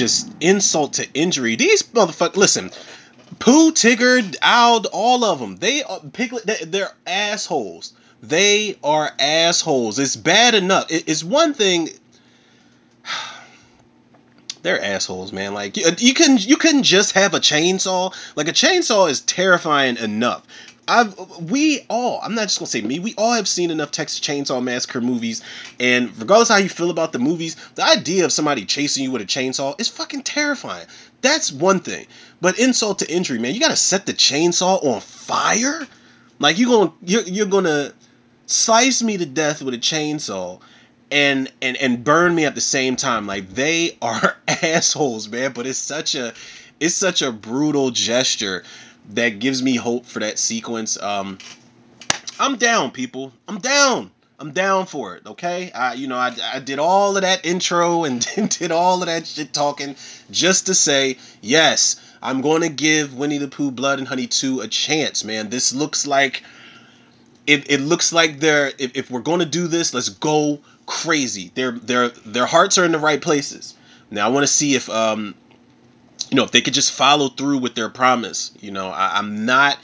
Just 0.00 0.32
insult 0.40 0.94
to 0.94 1.06
injury. 1.12 1.56
These 1.56 1.82
motherfuckers. 1.84 2.36
Listen, 2.36 2.70
Pooh, 3.38 3.72
Tigger, 3.72 4.34
Owl, 4.40 4.86
all 4.92 5.24
of 5.24 5.38
them. 5.38 5.56
They 5.56 5.82
are 5.82 6.00
Piglet. 6.00 6.46
They, 6.46 6.56
they're 6.64 6.90
assholes. 7.06 7.92
They 8.22 8.78
are 8.82 9.10
assholes. 9.18 9.98
It's 9.98 10.16
bad 10.16 10.54
enough. 10.54 10.90
It- 10.90 11.04
it's 11.06 11.22
one 11.22 11.52
thing. 11.54 11.90
They're 14.62 14.82
assholes, 14.82 15.32
man. 15.32 15.54
Like 15.54 15.76
you, 15.76 16.14
can 16.14 16.36
you 16.38 16.56
couldn't 16.56 16.82
just 16.82 17.12
have 17.12 17.32
a 17.34 17.40
chainsaw. 17.40 18.14
Like 18.36 18.48
a 18.48 18.52
chainsaw 18.52 19.08
is 19.10 19.20
terrifying 19.20 19.96
enough. 19.96 20.42
I've 20.90 21.16
we 21.50 21.86
all 21.88 22.20
I'm 22.22 22.34
not 22.34 22.42
just 22.42 22.58
gonna 22.58 22.66
say 22.66 22.80
me. 22.80 22.98
We 22.98 23.14
all 23.16 23.32
have 23.32 23.46
seen 23.46 23.70
enough 23.70 23.92
Texas 23.92 24.18
Chainsaw 24.18 24.62
Massacre 24.62 25.00
movies, 25.00 25.40
and 25.78 26.10
regardless 26.18 26.48
how 26.48 26.56
you 26.56 26.68
feel 26.68 26.90
about 26.90 27.12
the 27.12 27.20
movies, 27.20 27.56
the 27.76 27.84
idea 27.84 28.24
of 28.24 28.32
somebody 28.32 28.64
chasing 28.64 29.04
you 29.04 29.12
with 29.12 29.22
a 29.22 29.26
chainsaw 29.26 29.80
is 29.80 29.88
fucking 29.88 30.22
terrifying. 30.22 30.86
That's 31.20 31.52
one 31.52 31.80
thing. 31.80 32.06
But 32.40 32.58
insult 32.58 32.98
to 33.00 33.10
injury, 33.10 33.38
man. 33.38 33.54
You 33.54 33.60
gotta 33.60 33.76
set 33.76 34.04
the 34.04 34.12
chainsaw 34.12 34.84
on 34.84 35.00
fire. 35.00 35.86
Like 36.40 36.58
you 36.58 36.66
gonna 36.66 36.92
you're, 37.04 37.22
you're 37.22 37.46
gonna 37.46 37.92
slice 38.46 39.00
me 39.00 39.16
to 39.16 39.26
death 39.26 39.62
with 39.62 39.74
a 39.74 39.78
chainsaw 39.78 40.60
and 41.12 41.52
and 41.62 41.76
and 41.76 42.02
burn 42.02 42.34
me 42.34 42.46
at 42.46 42.54
the 42.54 42.60
same 42.60 42.96
time 42.96 43.26
like 43.26 43.48
they 43.50 43.96
are 44.02 44.36
assholes 44.48 45.28
man 45.28 45.52
but 45.52 45.66
it's 45.66 45.78
such 45.78 46.14
a 46.14 46.32
it's 46.78 46.94
such 46.94 47.20
a 47.22 47.30
brutal 47.30 47.90
gesture 47.90 48.64
that 49.14 49.38
gives 49.38 49.62
me 49.62 49.76
hope 49.76 50.06
for 50.06 50.20
that 50.20 50.38
sequence. 50.38 51.00
Um 51.00 51.38
i'm 52.38 52.56
down 52.56 52.90
people. 52.90 53.32
I'm 53.48 53.58
down. 53.58 54.10
I'm 54.38 54.52
down 54.52 54.86
for 54.86 55.16
it 55.16 55.26
okay? 55.26 55.70
I 55.72 55.94
you 55.94 56.06
know 56.06 56.16
i, 56.16 56.34
I 56.54 56.60
did 56.60 56.78
all 56.78 57.16
of 57.16 57.22
that 57.22 57.44
intro 57.44 58.04
and 58.04 58.26
did 58.58 58.72
all 58.72 59.02
of 59.02 59.06
that 59.06 59.26
shit 59.26 59.52
talking 59.52 59.96
just 60.30 60.66
to 60.66 60.74
say 60.74 61.18
yes 61.42 61.96
i'm 62.22 62.40
going 62.40 62.62
to 62.62 62.70
give 62.70 63.12
winnie 63.12 63.36
the 63.36 63.48
pooh 63.48 63.70
blood 63.70 63.98
and 63.98 64.08
honey 64.08 64.26
2 64.26 64.60
a 64.60 64.68
chance 64.68 65.24
man. 65.24 65.50
This 65.50 65.74
looks 65.74 66.06
like 66.06 66.42
it, 67.46 67.70
it 67.70 67.80
looks 67.80 68.12
like 68.12 68.40
they're 68.40 68.72
if, 68.78 68.96
if 68.96 69.10
we're 69.10 69.20
going 69.20 69.40
to 69.40 69.46
do 69.46 69.66
this, 69.66 69.92
let's 69.92 70.08
go 70.08 70.60
crazy. 70.86 71.50
Their 71.54 71.72
their 71.72 72.08
their 72.08 72.46
hearts 72.46 72.78
are 72.78 72.84
in 72.84 72.92
the 72.92 72.98
right 72.98 73.20
places. 73.20 73.74
Now 74.10 74.26
I 74.26 74.30
want 74.30 74.44
to 74.44 74.52
see 74.52 74.74
if 74.74 74.88
um 74.88 75.34
you 76.30 76.36
know 76.36 76.44
if 76.44 76.50
they 76.50 76.60
could 76.60 76.74
just 76.74 76.92
follow 76.92 77.28
through 77.28 77.58
with 77.58 77.74
their 77.74 77.88
promise. 77.88 78.52
You 78.60 78.70
know 78.70 78.88
I, 78.88 79.18
I'm 79.18 79.44
not 79.44 79.78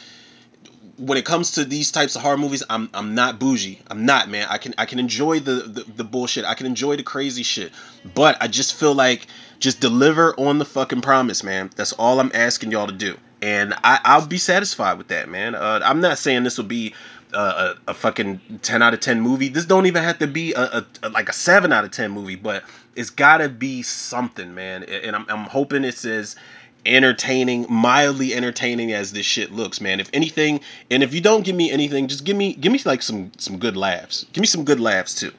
when 0.98 1.18
it 1.18 1.24
comes 1.24 1.52
to 1.52 1.64
these 1.64 1.90
types 1.90 2.16
of 2.16 2.22
horror 2.22 2.38
movies, 2.38 2.62
I'm 2.68 2.88
I'm 2.94 3.14
not 3.14 3.38
bougie. 3.38 3.80
I'm 3.90 4.06
not, 4.06 4.28
man. 4.28 4.46
I 4.48 4.58
can 4.58 4.74
I 4.78 4.86
can 4.86 4.98
enjoy 4.98 5.40
the, 5.40 5.52
the 5.52 5.84
the 5.96 6.04
bullshit. 6.04 6.44
I 6.44 6.54
can 6.54 6.66
enjoy 6.66 6.96
the 6.96 7.02
crazy 7.02 7.42
shit. 7.42 7.72
But 8.14 8.38
I 8.40 8.48
just 8.48 8.74
feel 8.74 8.94
like 8.94 9.26
just 9.58 9.80
deliver 9.80 10.34
on 10.38 10.58
the 10.58 10.64
fucking 10.64 11.02
promise, 11.02 11.42
man. 11.42 11.70
That's 11.76 11.92
all 11.92 12.20
I'm 12.20 12.30
asking 12.34 12.70
y'all 12.70 12.86
to 12.86 12.92
do. 12.92 13.16
And 13.42 13.74
I, 13.84 14.00
I'll 14.04 14.26
be 14.26 14.38
satisfied 14.38 14.96
with 14.98 15.08
that, 15.08 15.28
man. 15.28 15.54
Uh, 15.54 15.80
I'm 15.84 16.00
not 16.00 16.18
saying 16.18 16.44
this 16.44 16.56
will 16.56 16.64
be 16.64 16.94
a, 17.32 17.74
a 17.88 17.94
fucking 17.94 18.60
10 18.62 18.82
out 18.82 18.94
of 18.94 19.00
10 19.00 19.20
movie. 19.20 19.48
This 19.48 19.66
don't 19.66 19.86
even 19.86 20.02
have 20.02 20.18
to 20.20 20.26
be 20.26 20.54
a, 20.54 20.60
a, 20.60 20.86
a 21.02 21.08
like 21.10 21.28
a 21.28 21.32
7 21.34 21.72
out 21.72 21.84
of 21.84 21.90
10 21.90 22.10
movie, 22.10 22.36
but 22.36 22.64
it's 22.96 23.10
gotta 23.10 23.48
be 23.48 23.82
something, 23.82 24.54
man. 24.54 24.82
And 24.84 25.14
I'm, 25.14 25.26
I'm 25.28 25.44
hoping 25.44 25.84
it 25.84 25.96
says 25.96 26.36
entertaining, 26.84 27.66
mildly 27.68 28.34
entertaining 28.34 28.92
as 28.92 29.12
this 29.12 29.26
shit 29.26 29.52
looks, 29.52 29.80
man. 29.80 30.00
If 30.00 30.08
anything, 30.12 30.60
and 30.90 31.02
if 31.02 31.12
you 31.12 31.20
don't 31.20 31.44
give 31.44 31.56
me 31.56 31.70
anything, 31.70 32.08
just 32.08 32.24
give 32.24 32.36
me 32.36 32.54
give 32.54 32.72
me 32.72 32.80
like 32.84 33.02
some 33.02 33.32
some 33.38 33.58
good 33.58 33.76
laughs. 33.76 34.24
Give 34.32 34.40
me 34.40 34.46
some 34.46 34.64
good 34.64 34.80
laughs 34.80 35.14
too. 35.14 35.32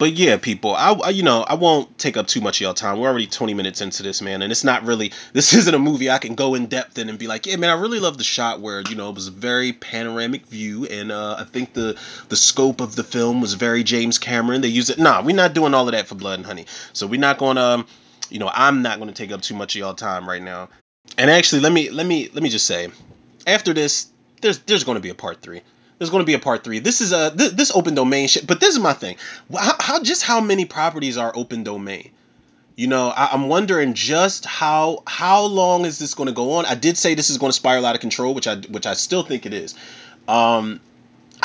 But 0.00 0.14
yeah, 0.14 0.38
people, 0.38 0.74
I, 0.74 0.92
I 0.92 1.10
you 1.10 1.22
know 1.22 1.42
I 1.42 1.56
won't 1.56 1.98
take 1.98 2.16
up 2.16 2.26
too 2.26 2.40
much 2.40 2.56
of 2.56 2.62
y'all 2.62 2.72
time. 2.72 2.98
We're 2.98 3.10
already 3.10 3.26
20 3.26 3.52
minutes 3.52 3.82
into 3.82 4.02
this, 4.02 4.22
man, 4.22 4.40
and 4.40 4.50
it's 4.50 4.64
not 4.64 4.84
really 4.84 5.12
this 5.34 5.52
isn't 5.52 5.74
a 5.74 5.78
movie 5.78 6.08
I 6.10 6.16
can 6.16 6.36
go 6.36 6.54
in 6.54 6.68
depth 6.68 6.96
in 6.96 7.10
and 7.10 7.18
be 7.18 7.26
like, 7.26 7.44
yeah, 7.44 7.56
man, 7.56 7.68
I 7.68 7.78
really 7.78 8.00
love 8.00 8.16
the 8.16 8.24
shot 8.24 8.60
where 8.62 8.80
you 8.80 8.96
know 8.96 9.10
it 9.10 9.14
was 9.14 9.28
a 9.28 9.30
very 9.30 9.74
panoramic 9.74 10.46
view, 10.46 10.86
and 10.86 11.12
uh, 11.12 11.36
I 11.38 11.44
think 11.44 11.74
the 11.74 11.98
the 12.30 12.36
scope 12.36 12.80
of 12.80 12.96
the 12.96 13.04
film 13.04 13.42
was 13.42 13.52
very 13.52 13.84
James 13.84 14.16
Cameron. 14.16 14.62
They 14.62 14.68
use 14.68 14.88
it. 14.88 14.98
Nah, 14.98 15.22
we're 15.22 15.36
not 15.36 15.52
doing 15.52 15.74
all 15.74 15.86
of 15.86 15.92
that 15.92 16.08
for 16.08 16.14
Blood 16.14 16.38
and 16.38 16.46
Honey, 16.46 16.64
so 16.94 17.06
we're 17.06 17.20
not 17.20 17.36
gonna. 17.36 17.60
Um, 17.60 17.86
you 18.30 18.38
know, 18.38 18.50
I'm 18.50 18.80
not 18.80 18.98
going 18.98 19.12
to 19.12 19.14
take 19.14 19.32
up 19.32 19.42
too 19.42 19.54
much 19.54 19.74
of 19.76 19.80
y'all 19.80 19.94
time 19.94 20.26
right 20.26 20.40
now. 20.40 20.70
And 21.18 21.30
actually, 21.30 21.60
let 21.60 21.72
me 21.72 21.90
let 21.90 22.06
me 22.06 22.30
let 22.32 22.42
me 22.42 22.48
just 22.48 22.64
say, 22.64 22.88
after 23.46 23.74
this, 23.74 24.08
there's 24.40 24.60
there's 24.60 24.84
going 24.84 24.96
to 24.96 25.02
be 25.02 25.10
a 25.10 25.14
part 25.14 25.42
three. 25.42 25.60
There's 26.00 26.08
going 26.08 26.22
to 26.22 26.26
be 26.26 26.32
a 26.32 26.38
part 26.38 26.64
three. 26.64 26.78
This 26.78 27.02
is 27.02 27.12
a 27.12 27.30
this, 27.34 27.52
this 27.52 27.70
open 27.72 27.94
domain 27.94 28.26
shit. 28.26 28.46
But 28.46 28.58
this 28.58 28.72
is 28.72 28.80
my 28.80 28.94
thing. 28.94 29.18
How, 29.54 29.76
how 29.78 30.02
just 30.02 30.22
how 30.22 30.40
many 30.40 30.64
properties 30.64 31.18
are 31.18 31.30
open 31.36 31.62
domain? 31.62 32.10
You 32.74 32.86
know, 32.86 33.10
I, 33.10 33.28
I'm 33.32 33.48
wondering 33.48 33.92
just 33.92 34.46
how 34.46 35.02
how 35.06 35.42
long 35.42 35.84
is 35.84 35.98
this 35.98 36.14
going 36.14 36.28
to 36.28 36.32
go 36.32 36.52
on? 36.52 36.64
I 36.64 36.74
did 36.74 36.96
say 36.96 37.14
this 37.14 37.28
is 37.28 37.36
going 37.36 37.50
to 37.50 37.54
spiral 37.54 37.84
out 37.84 37.96
of 37.96 38.00
control, 38.00 38.32
which 38.32 38.46
I 38.46 38.56
which 38.56 38.86
I 38.86 38.94
still 38.94 39.22
think 39.22 39.44
it 39.44 39.52
is. 39.52 39.74
Um, 40.26 40.80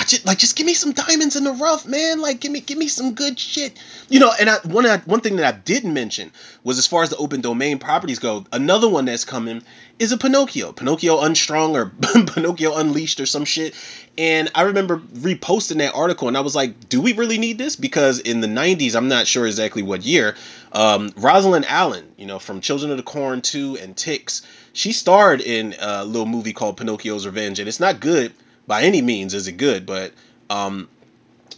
just 0.07 0.25
like 0.25 0.37
just 0.37 0.55
give 0.55 0.65
me 0.65 0.73
some 0.73 0.91
diamonds 0.93 1.35
in 1.35 1.43
the 1.43 1.51
rough, 1.51 1.85
man. 1.85 2.21
Like 2.21 2.39
give 2.39 2.51
me 2.51 2.59
give 2.59 2.77
me 2.77 2.87
some 2.87 3.13
good 3.13 3.39
shit. 3.39 3.77
You 4.09 4.19
know, 4.19 4.31
and 4.39 4.49
I, 4.49 4.57
one 4.63 4.85
I, 4.85 4.97
one 4.99 5.21
thing 5.21 5.37
that 5.37 5.53
I 5.53 5.57
didn't 5.57 5.93
mention 5.93 6.31
was 6.63 6.77
as 6.77 6.87
far 6.87 7.03
as 7.03 7.09
the 7.09 7.17
open 7.17 7.41
domain 7.41 7.79
properties 7.79 8.19
go, 8.19 8.45
another 8.51 8.89
one 8.89 9.05
that's 9.05 9.25
coming 9.25 9.61
is 9.97 10.11
a 10.11 10.17
Pinocchio, 10.17 10.73
Pinocchio 10.73 11.21
Unstrung 11.21 11.75
or 11.75 11.85
Pinocchio 12.33 12.75
Unleashed 12.75 13.19
or 13.19 13.25
some 13.25 13.45
shit. 13.45 13.73
And 14.17 14.49
I 14.55 14.63
remember 14.63 14.97
reposting 14.97 15.77
that 15.77 15.93
article, 15.93 16.27
and 16.27 16.37
I 16.37 16.41
was 16.41 16.55
like, 16.55 16.89
do 16.89 17.01
we 17.01 17.13
really 17.13 17.37
need 17.37 17.57
this? 17.57 17.75
Because 17.75 18.19
in 18.19 18.41
the 18.41 18.47
'90s, 18.47 18.95
I'm 18.95 19.07
not 19.07 19.27
sure 19.27 19.45
exactly 19.45 19.83
what 19.83 20.03
year, 20.03 20.35
um, 20.71 21.11
Rosalind 21.17 21.65
Allen, 21.65 22.11
you 22.17 22.25
know, 22.25 22.39
from 22.39 22.61
Children 22.61 22.91
of 22.91 22.97
the 22.97 23.03
Corn 23.03 23.41
2 23.41 23.77
and 23.81 23.95
Ticks, 23.95 24.41
she 24.73 24.91
starred 24.91 25.41
in 25.41 25.75
a 25.79 26.05
little 26.05 26.25
movie 26.25 26.53
called 26.53 26.77
Pinocchio's 26.77 27.25
Revenge, 27.25 27.59
and 27.59 27.67
it's 27.67 27.79
not 27.79 27.99
good 27.99 28.33
by 28.67 28.83
any 28.83 29.01
means 29.01 29.33
is 29.33 29.47
it 29.47 29.53
good, 29.53 29.85
but 29.85 30.11
um, 30.49 30.87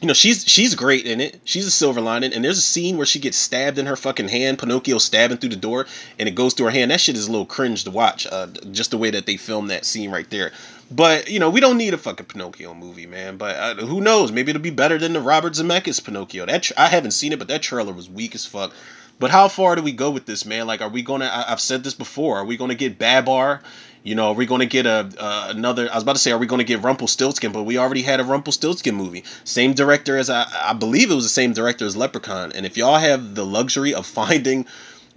you 0.02 0.08
know 0.08 0.14
she's 0.14 0.46
she's 0.46 0.76
great 0.76 1.06
in 1.06 1.22
it. 1.22 1.40
She's 1.44 1.66
a 1.66 1.72
silver 1.72 2.02
lining, 2.02 2.34
and 2.34 2.44
there's 2.44 2.58
a 2.58 2.62
scene 2.62 2.98
where 2.98 3.06
she 3.06 3.20
gets 3.20 3.38
stabbed 3.38 3.78
in 3.78 3.88
her 3.88 3.96
fucking 3.96 4.28
hand. 4.28 4.60
Pinocchio 4.60 4.98
stabbing 5.00 5.38
through 5.38 5.50
the 5.50 5.56
door, 5.56 5.88
and 6.20 6.30
it 6.30 6.36
goes 6.36 6.54
through 6.54 6.68
her 6.68 6.72
hand. 6.72 6.92
That 6.92 7.02
shit 7.02 7.16
is 7.16 7.28
a 7.28 7.32
little 7.32 7.46
cringe 7.46 7.84
to 7.86 7.92
watch. 7.92 8.28
Uh, 8.28 8.48
just 8.72 8.92
the 8.92 8.98
way 8.98 9.12
that 9.12 9.26
they 9.26 9.38
filmed 9.38 9.72
that 9.72 9.86
scene 9.86 10.12
right 10.12 10.30
there. 10.30 10.52
But 10.92 11.30
you 11.30 11.40
know 11.40 11.50
we 11.50 11.60
don't 11.60 11.78
need 11.78 11.94
a 11.94 11.98
fucking 11.98 12.28
Pinocchio 12.28 12.74
movie, 12.74 13.08
man. 13.08 13.38
But 13.38 13.56
uh, 13.56 13.86
who 13.86 14.02
knows? 14.02 14.32
Maybe 14.32 14.52
it'll 14.52 14.62
be 14.62 14.70
better 14.70 14.98
than 14.98 15.14
the 15.14 15.22
Robert 15.22 15.54
Zemeckis 15.54 16.04
Pinocchio. 16.04 16.46
That 16.46 16.64
tra- 16.64 16.80
I 16.80 16.88
haven't 16.88 17.12
seen 17.12 17.34
it, 17.34 17.40
but 17.40 17.48
that 17.48 17.62
trailer 17.64 17.94
was 17.94 18.10
weak 18.10 18.36
as 18.36 18.46
fuck. 18.46 18.74
But 19.20 19.32
how 19.32 19.48
far 19.48 19.76
do 19.76 19.82
we 19.82 19.94
go 19.94 20.12
with 20.12 20.28
this, 20.28 20.46
man? 20.46 20.68
Like, 20.68 20.82
are 20.82 20.90
we 20.90 21.02
gonna? 21.02 21.26
I, 21.26 21.52
I've 21.52 21.62
said 21.62 21.84
this 21.84 21.96
before. 21.96 22.38
Are 22.38 22.46
we 22.46 22.58
gonna 22.58 22.76
get 22.76 23.00
Babar? 23.00 23.62
You 24.08 24.16
know, 24.16 24.30
are 24.30 24.36
we 24.36 24.46
going 24.46 24.62
to 24.62 24.68
get 24.68 24.86
a 24.86 25.10
uh, 25.18 25.48
another? 25.50 25.92
I 25.92 25.96
was 25.96 26.04
about 26.04 26.16
to 26.16 26.22
say, 26.22 26.32
are 26.32 26.38
we 26.38 26.48
going 26.48 26.60
to 26.60 26.64
get 26.64 26.82
Rumpelstiltskin? 26.82 27.52
But 27.52 27.64
we 27.64 27.78
already 27.78 28.04
had 28.04 28.22
a 28.22 28.24
Rumpelstiltskin 28.24 28.96
movie. 28.96 29.26
Same 29.44 29.74
director 29.74 30.18
as 30.18 30.30
I, 30.30 30.48
I 30.64 30.72
believe 30.72 31.12
it 31.12 31.14
was 31.14 31.26
the 31.26 31.30
same 31.30 31.52
director 31.52 31.86
as 31.86 31.98
Leprechaun. 31.98 32.54
And 32.54 32.66
if 32.66 32.78
y'all 32.78 32.98
have 32.98 33.36
the 33.36 33.46
luxury 33.46 33.94
of 33.94 34.06
finding 34.22 34.66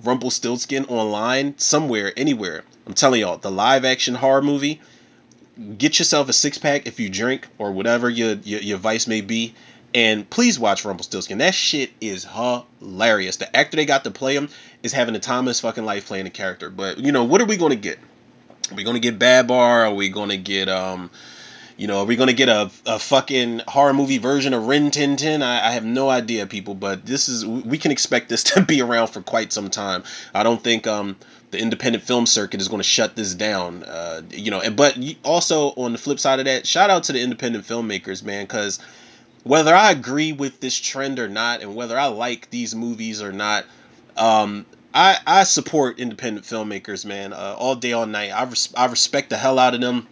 Rumpelstiltskin 0.02 0.86
online 0.86 1.56
somewhere, 1.56 2.12
anywhere, 2.16 2.64
I'm 2.84 2.94
telling 2.94 3.20
y'all, 3.20 3.36
the 3.38 3.50
live 3.52 3.84
action 3.84 4.16
horror 4.16 4.42
movie. 4.42 4.80
Get 5.78 6.00
yourself 6.00 6.28
a 6.28 6.32
six 6.32 6.58
pack 6.58 6.88
if 6.88 6.98
you 6.98 7.08
drink 7.10 7.46
or 7.58 7.70
whatever 7.70 8.10
your, 8.10 8.32
your 8.42 8.60
your 8.60 8.78
vice 8.78 9.06
may 9.06 9.20
be, 9.20 9.54
and 9.94 10.28
please 10.28 10.58
watch 10.58 10.84
Rumpelstiltskin. 10.84 11.38
That 11.38 11.54
shit 11.54 11.92
is 12.00 12.26
hilarious. 12.26 13.36
The 13.36 13.54
actor 13.56 13.76
they 13.76 13.86
got 13.86 14.02
to 14.02 14.10
play 14.10 14.34
him 14.34 14.48
is 14.82 14.92
having 14.92 15.14
the 15.14 15.20
time 15.20 15.44
of 15.44 15.48
his 15.48 15.60
fucking 15.60 15.84
life 15.84 16.06
playing 16.06 16.24
the 16.24 16.30
character. 16.30 16.70
But 16.70 16.98
you 16.98 17.12
know, 17.12 17.22
what 17.22 17.40
are 17.40 17.44
we 17.46 17.56
going 17.56 17.70
to 17.70 17.76
get? 17.76 18.00
Are 18.70 18.74
we 18.74 18.84
gonna 18.84 19.00
get 19.00 19.18
Babar? 19.18 19.86
Are 19.86 19.94
we 19.94 20.08
gonna 20.08 20.36
get 20.36 20.68
um, 20.68 21.10
you 21.76 21.86
know, 21.86 22.00
are 22.00 22.04
we 22.04 22.16
gonna 22.16 22.32
get 22.32 22.48
a, 22.48 22.70
a 22.86 22.98
fucking 22.98 23.62
horror 23.66 23.94
movie 23.94 24.18
version 24.18 24.54
of 24.54 24.66
Rin 24.66 24.90
Tin 24.90 25.16
Tin? 25.16 25.42
I, 25.42 25.68
I 25.68 25.70
have 25.72 25.84
no 25.84 26.08
idea, 26.08 26.46
people. 26.46 26.74
But 26.74 27.06
this 27.06 27.28
is 27.28 27.44
we 27.44 27.78
can 27.78 27.90
expect 27.90 28.28
this 28.28 28.42
to 28.54 28.62
be 28.62 28.82
around 28.82 29.08
for 29.08 29.22
quite 29.22 29.52
some 29.52 29.70
time. 29.70 30.04
I 30.34 30.42
don't 30.42 30.62
think 30.62 30.86
um 30.86 31.16
the 31.50 31.58
independent 31.58 32.04
film 32.04 32.26
circuit 32.26 32.60
is 32.60 32.68
going 32.68 32.80
to 32.80 32.84
shut 32.84 33.16
this 33.16 33.34
down. 33.34 33.82
Uh, 33.82 34.22
you 34.30 34.50
know, 34.50 34.60
and 34.60 34.76
but 34.76 34.96
also 35.24 35.70
on 35.70 35.92
the 35.92 35.98
flip 35.98 36.20
side 36.20 36.38
of 36.38 36.44
that, 36.44 36.66
shout 36.66 36.90
out 36.90 37.04
to 37.04 37.12
the 37.12 37.20
independent 37.20 37.66
filmmakers, 37.66 38.22
man, 38.22 38.44
because 38.44 38.78
whether 39.42 39.74
I 39.74 39.90
agree 39.90 40.32
with 40.32 40.60
this 40.60 40.78
trend 40.78 41.18
or 41.18 41.28
not, 41.28 41.62
and 41.62 41.74
whether 41.74 41.98
I 41.98 42.06
like 42.06 42.50
these 42.50 42.74
movies 42.74 43.22
or 43.22 43.32
not, 43.32 43.64
um, 44.16 44.66
I 44.94 45.18
I 45.26 45.44
support 45.44 45.98
independent 46.00 46.46
filmmakers, 46.46 47.04
man, 47.04 47.32
uh, 47.32 47.54
all 47.58 47.76
day, 47.76 47.92
all 47.92 48.06
night. 48.06 48.30
I 48.30 48.44
res- 48.44 48.72
I 48.76 48.86
respect 48.86 49.30
the 49.30 49.36
hell 49.36 49.58
out 49.58 49.74
of 49.74 49.80
them. 49.80 50.06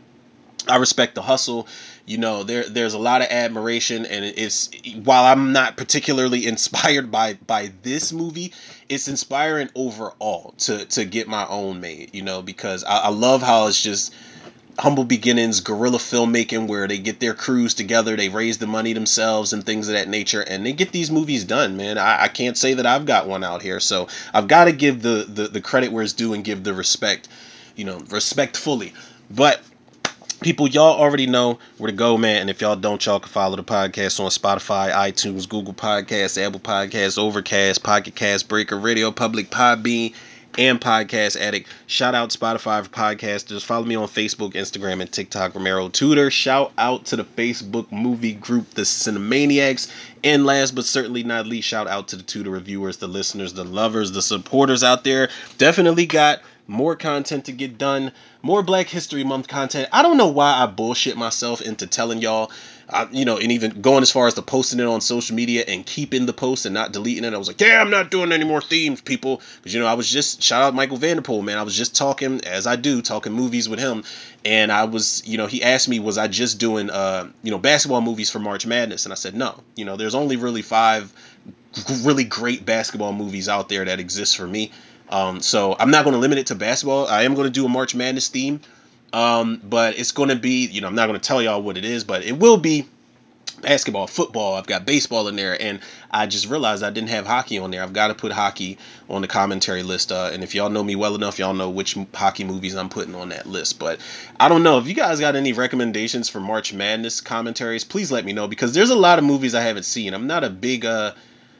I 0.69 0.77
respect 0.77 1.15
the 1.15 1.23
hustle. 1.23 1.69
You 2.07 2.19
know, 2.19 2.43
there 2.45 2.69
there's 2.69 2.95
a 2.95 2.99
lot 2.99 3.23
of 3.23 3.29
admiration, 3.31 4.07
and 4.07 4.25
it's 4.25 4.71
while 5.05 5.25
I'm 5.25 5.53
not 5.53 5.77
particularly 5.77 6.47
inspired 6.53 7.11
by 7.11 7.35
by 7.47 7.73
this 7.83 8.13
movie, 8.13 8.53
it's 8.89 9.09
inspiring 9.09 9.71
overall 9.75 10.55
to 10.59 10.85
to 10.87 11.05
get 11.05 11.29
my 11.29 11.47
own 11.47 11.81
made. 11.81 12.15
You 12.15 12.23
know, 12.23 12.43
because 12.43 12.85
I, 12.85 12.99
I 12.99 13.09
love 13.09 13.43
how 13.43 13.67
it's 13.69 13.83
just 13.83 14.15
humble 14.79 15.05
beginnings 15.05 15.61
guerrilla 15.61 15.99
filmmaking 15.99 16.69
where 16.69 16.87
they 16.87 16.99
get 16.99 17.19
their 17.19 17.35
crews 17.35 17.75
together 17.75 18.17
they 18.17 18.29
raise 18.29 18.59
the 18.59 18.67
money 18.67 18.93
themselves 18.93 19.53
and 19.53 19.67
things 19.67 19.89
of 19.89 19.95
that 19.95 20.09
nature 20.09 20.41
and 20.41 20.65
they 20.65 20.73
get 20.73 20.93
these 20.93 21.11
movies 21.11 21.45
done 21.45 21.77
man. 21.77 21.99
I, 21.99 22.25
I 22.25 22.29
can't 22.29 22.57
say 22.57 22.75
that 22.75 22.87
i've 22.87 23.05
got 23.05 23.27
one 23.27 23.43
out 23.43 23.61
here 23.61 23.81
so 23.81 24.07
i've 24.33 24.47
got 24.47 24.67
to 24.67 24.73
give 24.73 25.03
the, 25.03 25.27
the 25.29 25.49
the 25.49 25.61
credit 25.61 25.91
where 25.91 26.05
it's 26.05 26.13
due 26.13 26.33
and 26.33 26.45
give 26.45 26.63
the 26.63 26.73
respect 26.73 27.29
you 27.75 27.85
know 27.85 27.99
respectfully 28.11 28.93
but 29.31 29.61
people 30.41 30.69
y'all 30.69 31.01
already 31.01 31.27
know 31.27 31.59
where 31.79 31.91
to 31.91 31.97
go 31.97 32.17
man 32.17 32.43
and 32.43 32.51
if 32.51 32.61
y'all 32.61 32.77
don't 32.77 33.05
y'all 33.05 33.19
can 33.19 33.29
follow 33.29 33.57
the 33.57 33.65
podcast 33.65 34.21
on 34.21 34.31
spotify 34.31 34.93
itunes 34.93 35.49
google 35.49 35.75
podcasts 35.75 36.41
apple 36.41 36.61
podcasts 36.61 37.19
overcast 37.19 37.83
pocket 37.83 38.15
cast 38.15 38.47
breaker 38.47 38.79
radio 38.79 39.11
public 39.11 39.51
podbean 39.51 40.15
and 40.59 40.81
Podcast 40.81 41.41
Addict. 41.41 41.69
Shout 41.87 42.17
out 42.17 42.31
Spotify 42.31 42.83
for 42.83 42.91
podcasters. 42.91 43.65
Follow 43.65 43.85
me 43.85 43.95
on 43.95 44.09
Facebook, 44.09 44.55
Instagram, 44.55 45.01
and 45.01 45.11
TikTok, 45.11 45.55
Romero 45.55 45.89
Tudor. 45.89 46.31
Shout 46.31 46.73
out 46.77 47.07
to 47.07 47.17
the 47.17 47.25
Facebook 47.25 47.91
movie 47.93 48.35
group, 48.35 48.69
The 48.71 48.83
Cinemaniacs. 48.83 49.91
And 50.25 50.45
last 50.45 50.75
but 50.75 50.85
certainly 50.85 51.23
not 51.23 51.47
least, 51.47 51.69
shout 51.69 51.87
out 51.87 52.09
to 52.09 52.17
the 52.17 52.25
Tudor 52.25 52.51
reviewers, 52.51 52.97
the 52.97 53.07
listeners, 53.07 53.53
the 53.53 53.65
lovers, 53.65 54.11
the 54.11 54.21
supporters 54.21 54.83
out 54.83 55.05
there. 55.05 55.29
Definitely 55.59 56.07
got 56.07 56.41
more 56.67 56.97
content 56.97 57.47
to 57.47 57.53
get 57.53 57.79
done, 57.79 58.13
more 58.43 58.63
Black 58.63 58.89
History 58.89 59.25
Month 59.25 59.49
content. 59.49 59.89
I 59.93 60.03
don't 60.03 60.19
know 60.19 60.27
why 60.27 60.53
I 60.63 60.67
bullshit 60.67 61.17
myself 61.17 61.63
into 61.63 61.87
telling 61.87 62.21
y'all 62.21 62.51
I, 62.91 63.07
you 63.11 63.25
know, 63.25 63.37
and 63.37 63.53
even 63.53 63.83
going 63.83 64.03
as 64.03 64.11
far 64.11 64.27
as 64.27 64.35
to 64.35 64.43
posting 64.43 64.81
it 64.81 64.87
on 64.87 65.01
social 65.01 65.37
media 65.37 65.65
and 65.69 65.85
keeping 65.85 66.25
the 66.25 66.33
post 66.33 66.65
and 66.65 66.73
not 66.73 66.93
deleting 66.93 67.25
it. 67.25 67.35
I 67.35 67.37
was 67.37 67.47
like, 67.47 67.61
yeah, 67.61 67.81
I'm 67.81 67.91
not 67.91 68.11
doing 68.11 68.33
any 68.33 68.45
more 68.45 68.63
themes, 68.63 69.01
people. 69.03 69.43
Because, 69.57 69.75
you 69.75 69.81
know, 69.81 69.87
I 69.87 69.95
was 69.95 70.11
just, 70.11 70.43
shout 70.43 70.63
out 70.63 70.75
Michael 70.75 70.97
Vanderpool, 70.97 71.43
man. 71.43 71.59
I 71.59 71.63
was 71.63 71.77
just 71.77 71.95
talking, 71.95 72.41
as 72.45 72.67
I 72.67 72.77
do, 72.77 73.03
talking 73.03 73.33
movies 73.33 73.69
with 73.69 73.79
him. 73.79 74.05
And 74.45 74.73
I 74.73 74.85
was, 74.85 75.23
you 75.27 75.37
know, 75.37 75.47
he 75.47 75.63
asked 75.63 75.89
me, 75.89 75.99
was 75.99 76.17
I 76.17 76.29
just 76.29 76.59
doing, 76.59 76.89
uh, 76.89 77.29
you 77.43 77.51
know, 77.51 77.59
basketball 77.59 78.01
movies 78.01 78.31
for 78.31 78.39
March 78.39 78.67
Madness? 78.67 79.05
And 79.05 79.13
I 79.13 79.17
said, 79.17 79.35
no. 79.35 79.63
You 79.77 79.85
know, 79.85 79.97
there's 79.97 80.15
only 80.15 80.37
really 80.37 80.63
five 80.63 81.13
really 82.03 82.25
great 82.25 82.65
basketball 82.65 83.13
movies 83.13 83.49
out 83.49 83.69
there 83.69 83.85
that 83.85 84.01
exist 84.01 84.37
for 84.37 84.47
me. 84.47 84.73
Um, 85.11 85.41
so 85.41 85.77
I'm 85.79 85.91
not 85.91 86.05
going 86.05 86.15
to 86.15 86.21
limit 86.21 86.39
it 86.39 86.47
to 86.49 86.55
basketball. 86.55 87.07
I 87.07 87.23
am 87.23 87.35
going 87.35 87.47
to 87.47 87.53
do 87.53 87.65
a 87.67 87.69
March 87.69 87.95
Madness 87.95 88.29
theme. 88.29 88.61
Um, 89.13 89.61
but 89.65 89.99
it's 89.99 90.13
going 90.13 90.29
to 90.29 90.37
be, 90.37 90.67
you 90.67 90.81
know, 90.81 90.87
I'm 90.87 90.95
not 90.95 91.07
going 91.07 91.19
to 91.19 91.27
tell 91.27 91.41
y'all 91.43 91.63
what 91.63 91.77
it 91.77 91.85
is, 91.85 92.05
but 92.05 92.25
it 92.25 92.39
will 92.39 92.59
be 92.59 92.87
basketball, 93.61 94.07
football. 94.07 94.55
I've 94.55 94.67
got 94.67 94.87
baseball 94.87 95.29
in 95.29 95.37
there, 95.37 95.61
and 95.61 95.81
I 96.11 96.27
just 96.27 96.49
realized 96.49 96.83
I 96.83 96.91
didn't 96.91 97.11
have 97.11 97.27
hockey 97.27 97.59
on 97.59 97.71
there. 97.71 97.83
I've 97.83 97.93
got 97.93 98.09
to 98.09 98.15
put 98.15 98.33
hockey 98.33 98.79
on 99.09 99.23
the 99.23 99.29
commentary 99.29 99.83
list. 99.83 100.13
Uh, 100.13 100.31
and 100.33 100.43
if 100.43 100.55
y'all 100.55 100.71
know 100.71 100.83
me 100.83 100.97
well 100.97 101.15
enough, 101.15 101.39
y'all 101.39 101.55
know 101.55 101.71
which 101.71 101.97
hockey 102.15 102.45
movies 102.45 102.77
I'm 102.77 102.89
putting 102.89 103.15
on 103.15 103.31
that 103.31 103.47
list. 103.47 103.79
But 103.79 104.01
I 104.39 104.49
don't 104.49 104.63
know 104.63 104.79
if 104.79 104.87
you 104.87 104.95
guys 104.95 105.21
got 105.21 105.37
any 105.37 105.53
recommendations 105.53 106.29
for 106.29 106.41
March 106.41 106.73
Madness 106.73 107.21
commentaries. 107.21 107.85
Please 107.85 108.13
let 108.13 108.25
me 108.25 108.33
know 108.33 108.49
because 108.49 108.75
there's 108.75 108.91
a 108.91 108.99
lot 108.99 109.19
of 109.19 109.25
movies 109.25 109.55
I 109.55 109.63
haven't 109.63 109.85
seen. 109.85 110.15
I'm 110.15 110.27
not 110.27 110.45
a 110.45 110.51
big 110.51 110.85
uh 110.85 111.13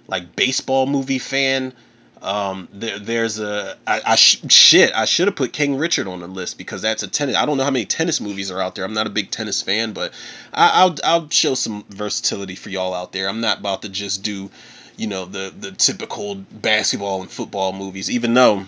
like 0.07 0.37
baseball 0.37 0.87
movie 0.87 1.19
fan. 1.19 1.73
Um, 2.21 2.69
there, 2.73 2.99
there's 2.99 3.39
a 3.39 3.77
I, 3.87 4.01
I 4.05 4.17
sh- 4.17 4.43
shit. 4.49 4.93
I 4.95 5.05
should 5.05 5.29
have 5.29 5.37
put 5.37 5.53
King 5.53 5.77
Richard 5.77 6.09
on 6.09 6.21
the 6.21 6.27
list 6.27 6.59
because 6.59 6.83
that's 6.83 7.03
a 7.03 7.09
tennis. 7.09 7.37
I 7.37 7.47
don't 7.47 7.57
know 7.57 7.65
how 7.65 7.71
many 7.71 7.85
tennis 7.85 8.21
movies 8.21 8.51
are 8.51 8.61
out 8.61 8.75
there. 8.75 8.85
I'm 8.85 8.95
not 8.95 9.07
a 9.07 9.11
big 9.11 9.31
tennis 9.31 9.63
fan, 9.63 9.93
but 9.93 10.13
I, 10.53 10.83
I'll 10.83 10.97
I'll 11.05 11.31
show 11.31 11.55
some 11.55 11.85
versatility 11.89 12.57
for 12.57 12.71
y'all 12.71 12.95
out 12.95 13.13
there. 13.13 13.29
I'm 13.29 13.41
not 13.41 13.61
about 13.61 13.83
to 13.83 13.89
just 13.89 14.25
do, 14.25 14.51
you 14.97 15.07
know, 15.07 15.27
the 15.27 15.53
the 15.57 15.71
typical 15.71 16.35
basketball 16.35 17.21
and 17.21 17.31
football 17.31 17.73
movies. 17.73 18.11
Even 18.11 18.35
though 18.35 18.65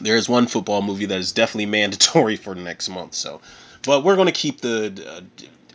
there 0.00 0.16
is 0.16 0.28
one 0.28 0.46
football 0.46 0.82
movie 0.82 1.06
that 1.06 1.18
is 1.18 1.32
definitely 1.32 1.66
mandatory 1.80 2.36
for 2.36 2.54
next 2.56 2.88
month. 2.88 3.14
So, 3.14 3.40
but 3.84 4.02
we're 4.02 4.16
gonna 4.16 4.32
keep 4.32 4.60
the. 4.60 5.04
Uh, 5.06 5.20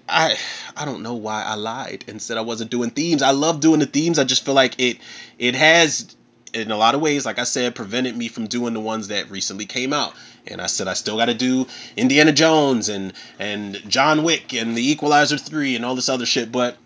I 0.10 0.38
I 0.76 0.84
don't 0.84 1.02
know 1.02 1.14
why 1.14 1.44
I 1.44 1.56
lied 1.56 2.04
and 2.10 2.22
said 2.22 2.38
I 2.38 2.42
wasn't 2.42 2.72
doing 2.72 2.90
themes. 2.90 3.22
I 3.22 3.32
love 3.32 3.62
doing 3.62 3.80
the 3.80 3.86
themes. 3.86 4.20
I 4.20 4.26
just 4.26 4.44
feel 4.44 4.54
like 4.54 4.76
it 4.80 4.98
it 5.40 5.56
has 5.56 6.14
in 6.54 6.72
a 6.72 6.78
lot 6.78 6.96
of 6.96 7.02
ways, 7.02 7.26
like 7.26 7.40
I 7.40 7.44
said, 7.44 7.76
prevented 7.76 8.16
me 8.16 8.28
from 8.28 8.48
doing 8.48 8.74
the 8.74 8.80
ones 8.80 9.10
that 9.10 9.30
recently 9.30 9.66
came 9.66 9.94
out. 9.94 10.14
And 10.48 10.62
I 10.62 10.68
said 10.68 10.88
I 10.88 10.94
still 10.94 11.18
got 11.18 11.26
to 11.26 11.34
do 11.34 11.68
Indiana 11.96 12.32
Jones 12.32 12.90
and 12.90 13.14
and 13.40 13.76
John 13.88 14.24
Wick 14.24 14.54
and 14.54 14.76
The 14.78 14.92
Equalizer 14.92 15.38
three 15.38 15.76
and 15.76 15.86
all 15.86 15.96
this 15.96 16.10
other 16.10 16.26
shit. 16.26 16.52
But 16.52 16.78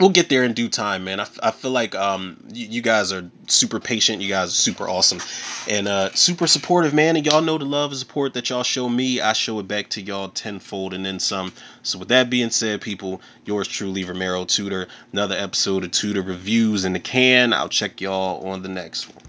we'll 0.00 0.10
get 0.10 0.28
there 0.28 0.44
in 0.44 0.54
due 0.54 0.68
time, 0.68 1.04
man. 1.04 1.20
I, 1.20 1.26
I 1.42 1.50
feel 1.50 1.70
like 1.70 1.94
um 1.94 2.42
you, 2.52 2.66
you 2.66 2.82
guys 2.82 3.12
are 3.12 3.30
super 3.46 3.78
patient. 3.78 4.22
You 4.22 4.28
guys 4.28 4.48
are 4.48 4.52
super 4.52 4.88
awesome 4.88 5.20
and 5.68 5.86
uh 5.86 6.10
super 6.12 6.46
supportive, 6.46 6.94
man. 6.94 7.16
And 7.16 7.26
y'all 7.26 7.42
know 7.42 7.58
the 7.58 7.64
love 7.64 7.90
and 7.90 7.98
support 7.98 8.34
that 8.34 8.48
y'all 8.50 8.62
show 8.62 8.88
me, 8.88 9.20
I 9.20 9.34
show 9.34 9.58
it 9.60 9.68
back 9.68 9.90
to 9.90 10.00
y'all 10.00 10.28
tenfold 10.28 10.94
and 10.94 11.04
then 11.04 11.20
some. 11.20 11.52
So 11.82 11.98
with 11.98 12.08
that 12.08 12.30
being 12.30 12.50
said, 12.50 12.80
people, 12.80 13.20
yours 13.44 13.68
truly, 13.68 14.04
Romero 14.04 14.44
Tudor. 14.44 14.88
Another 15.12 15.36
episode 15.36 15.84
of 15.84 15.90
Tudor 15.92 16.22
Reviews 16.22 16.84
in 16.84 16.92
the 16.94 17.00
can. 17.00 17.52
I'll 17.52 17.68
check 17.68 18.00
y'all 18.00 18.48
on 18.48 18.62
the 18.62 18.68
next 18.68 19.08
one. 19.14 19.24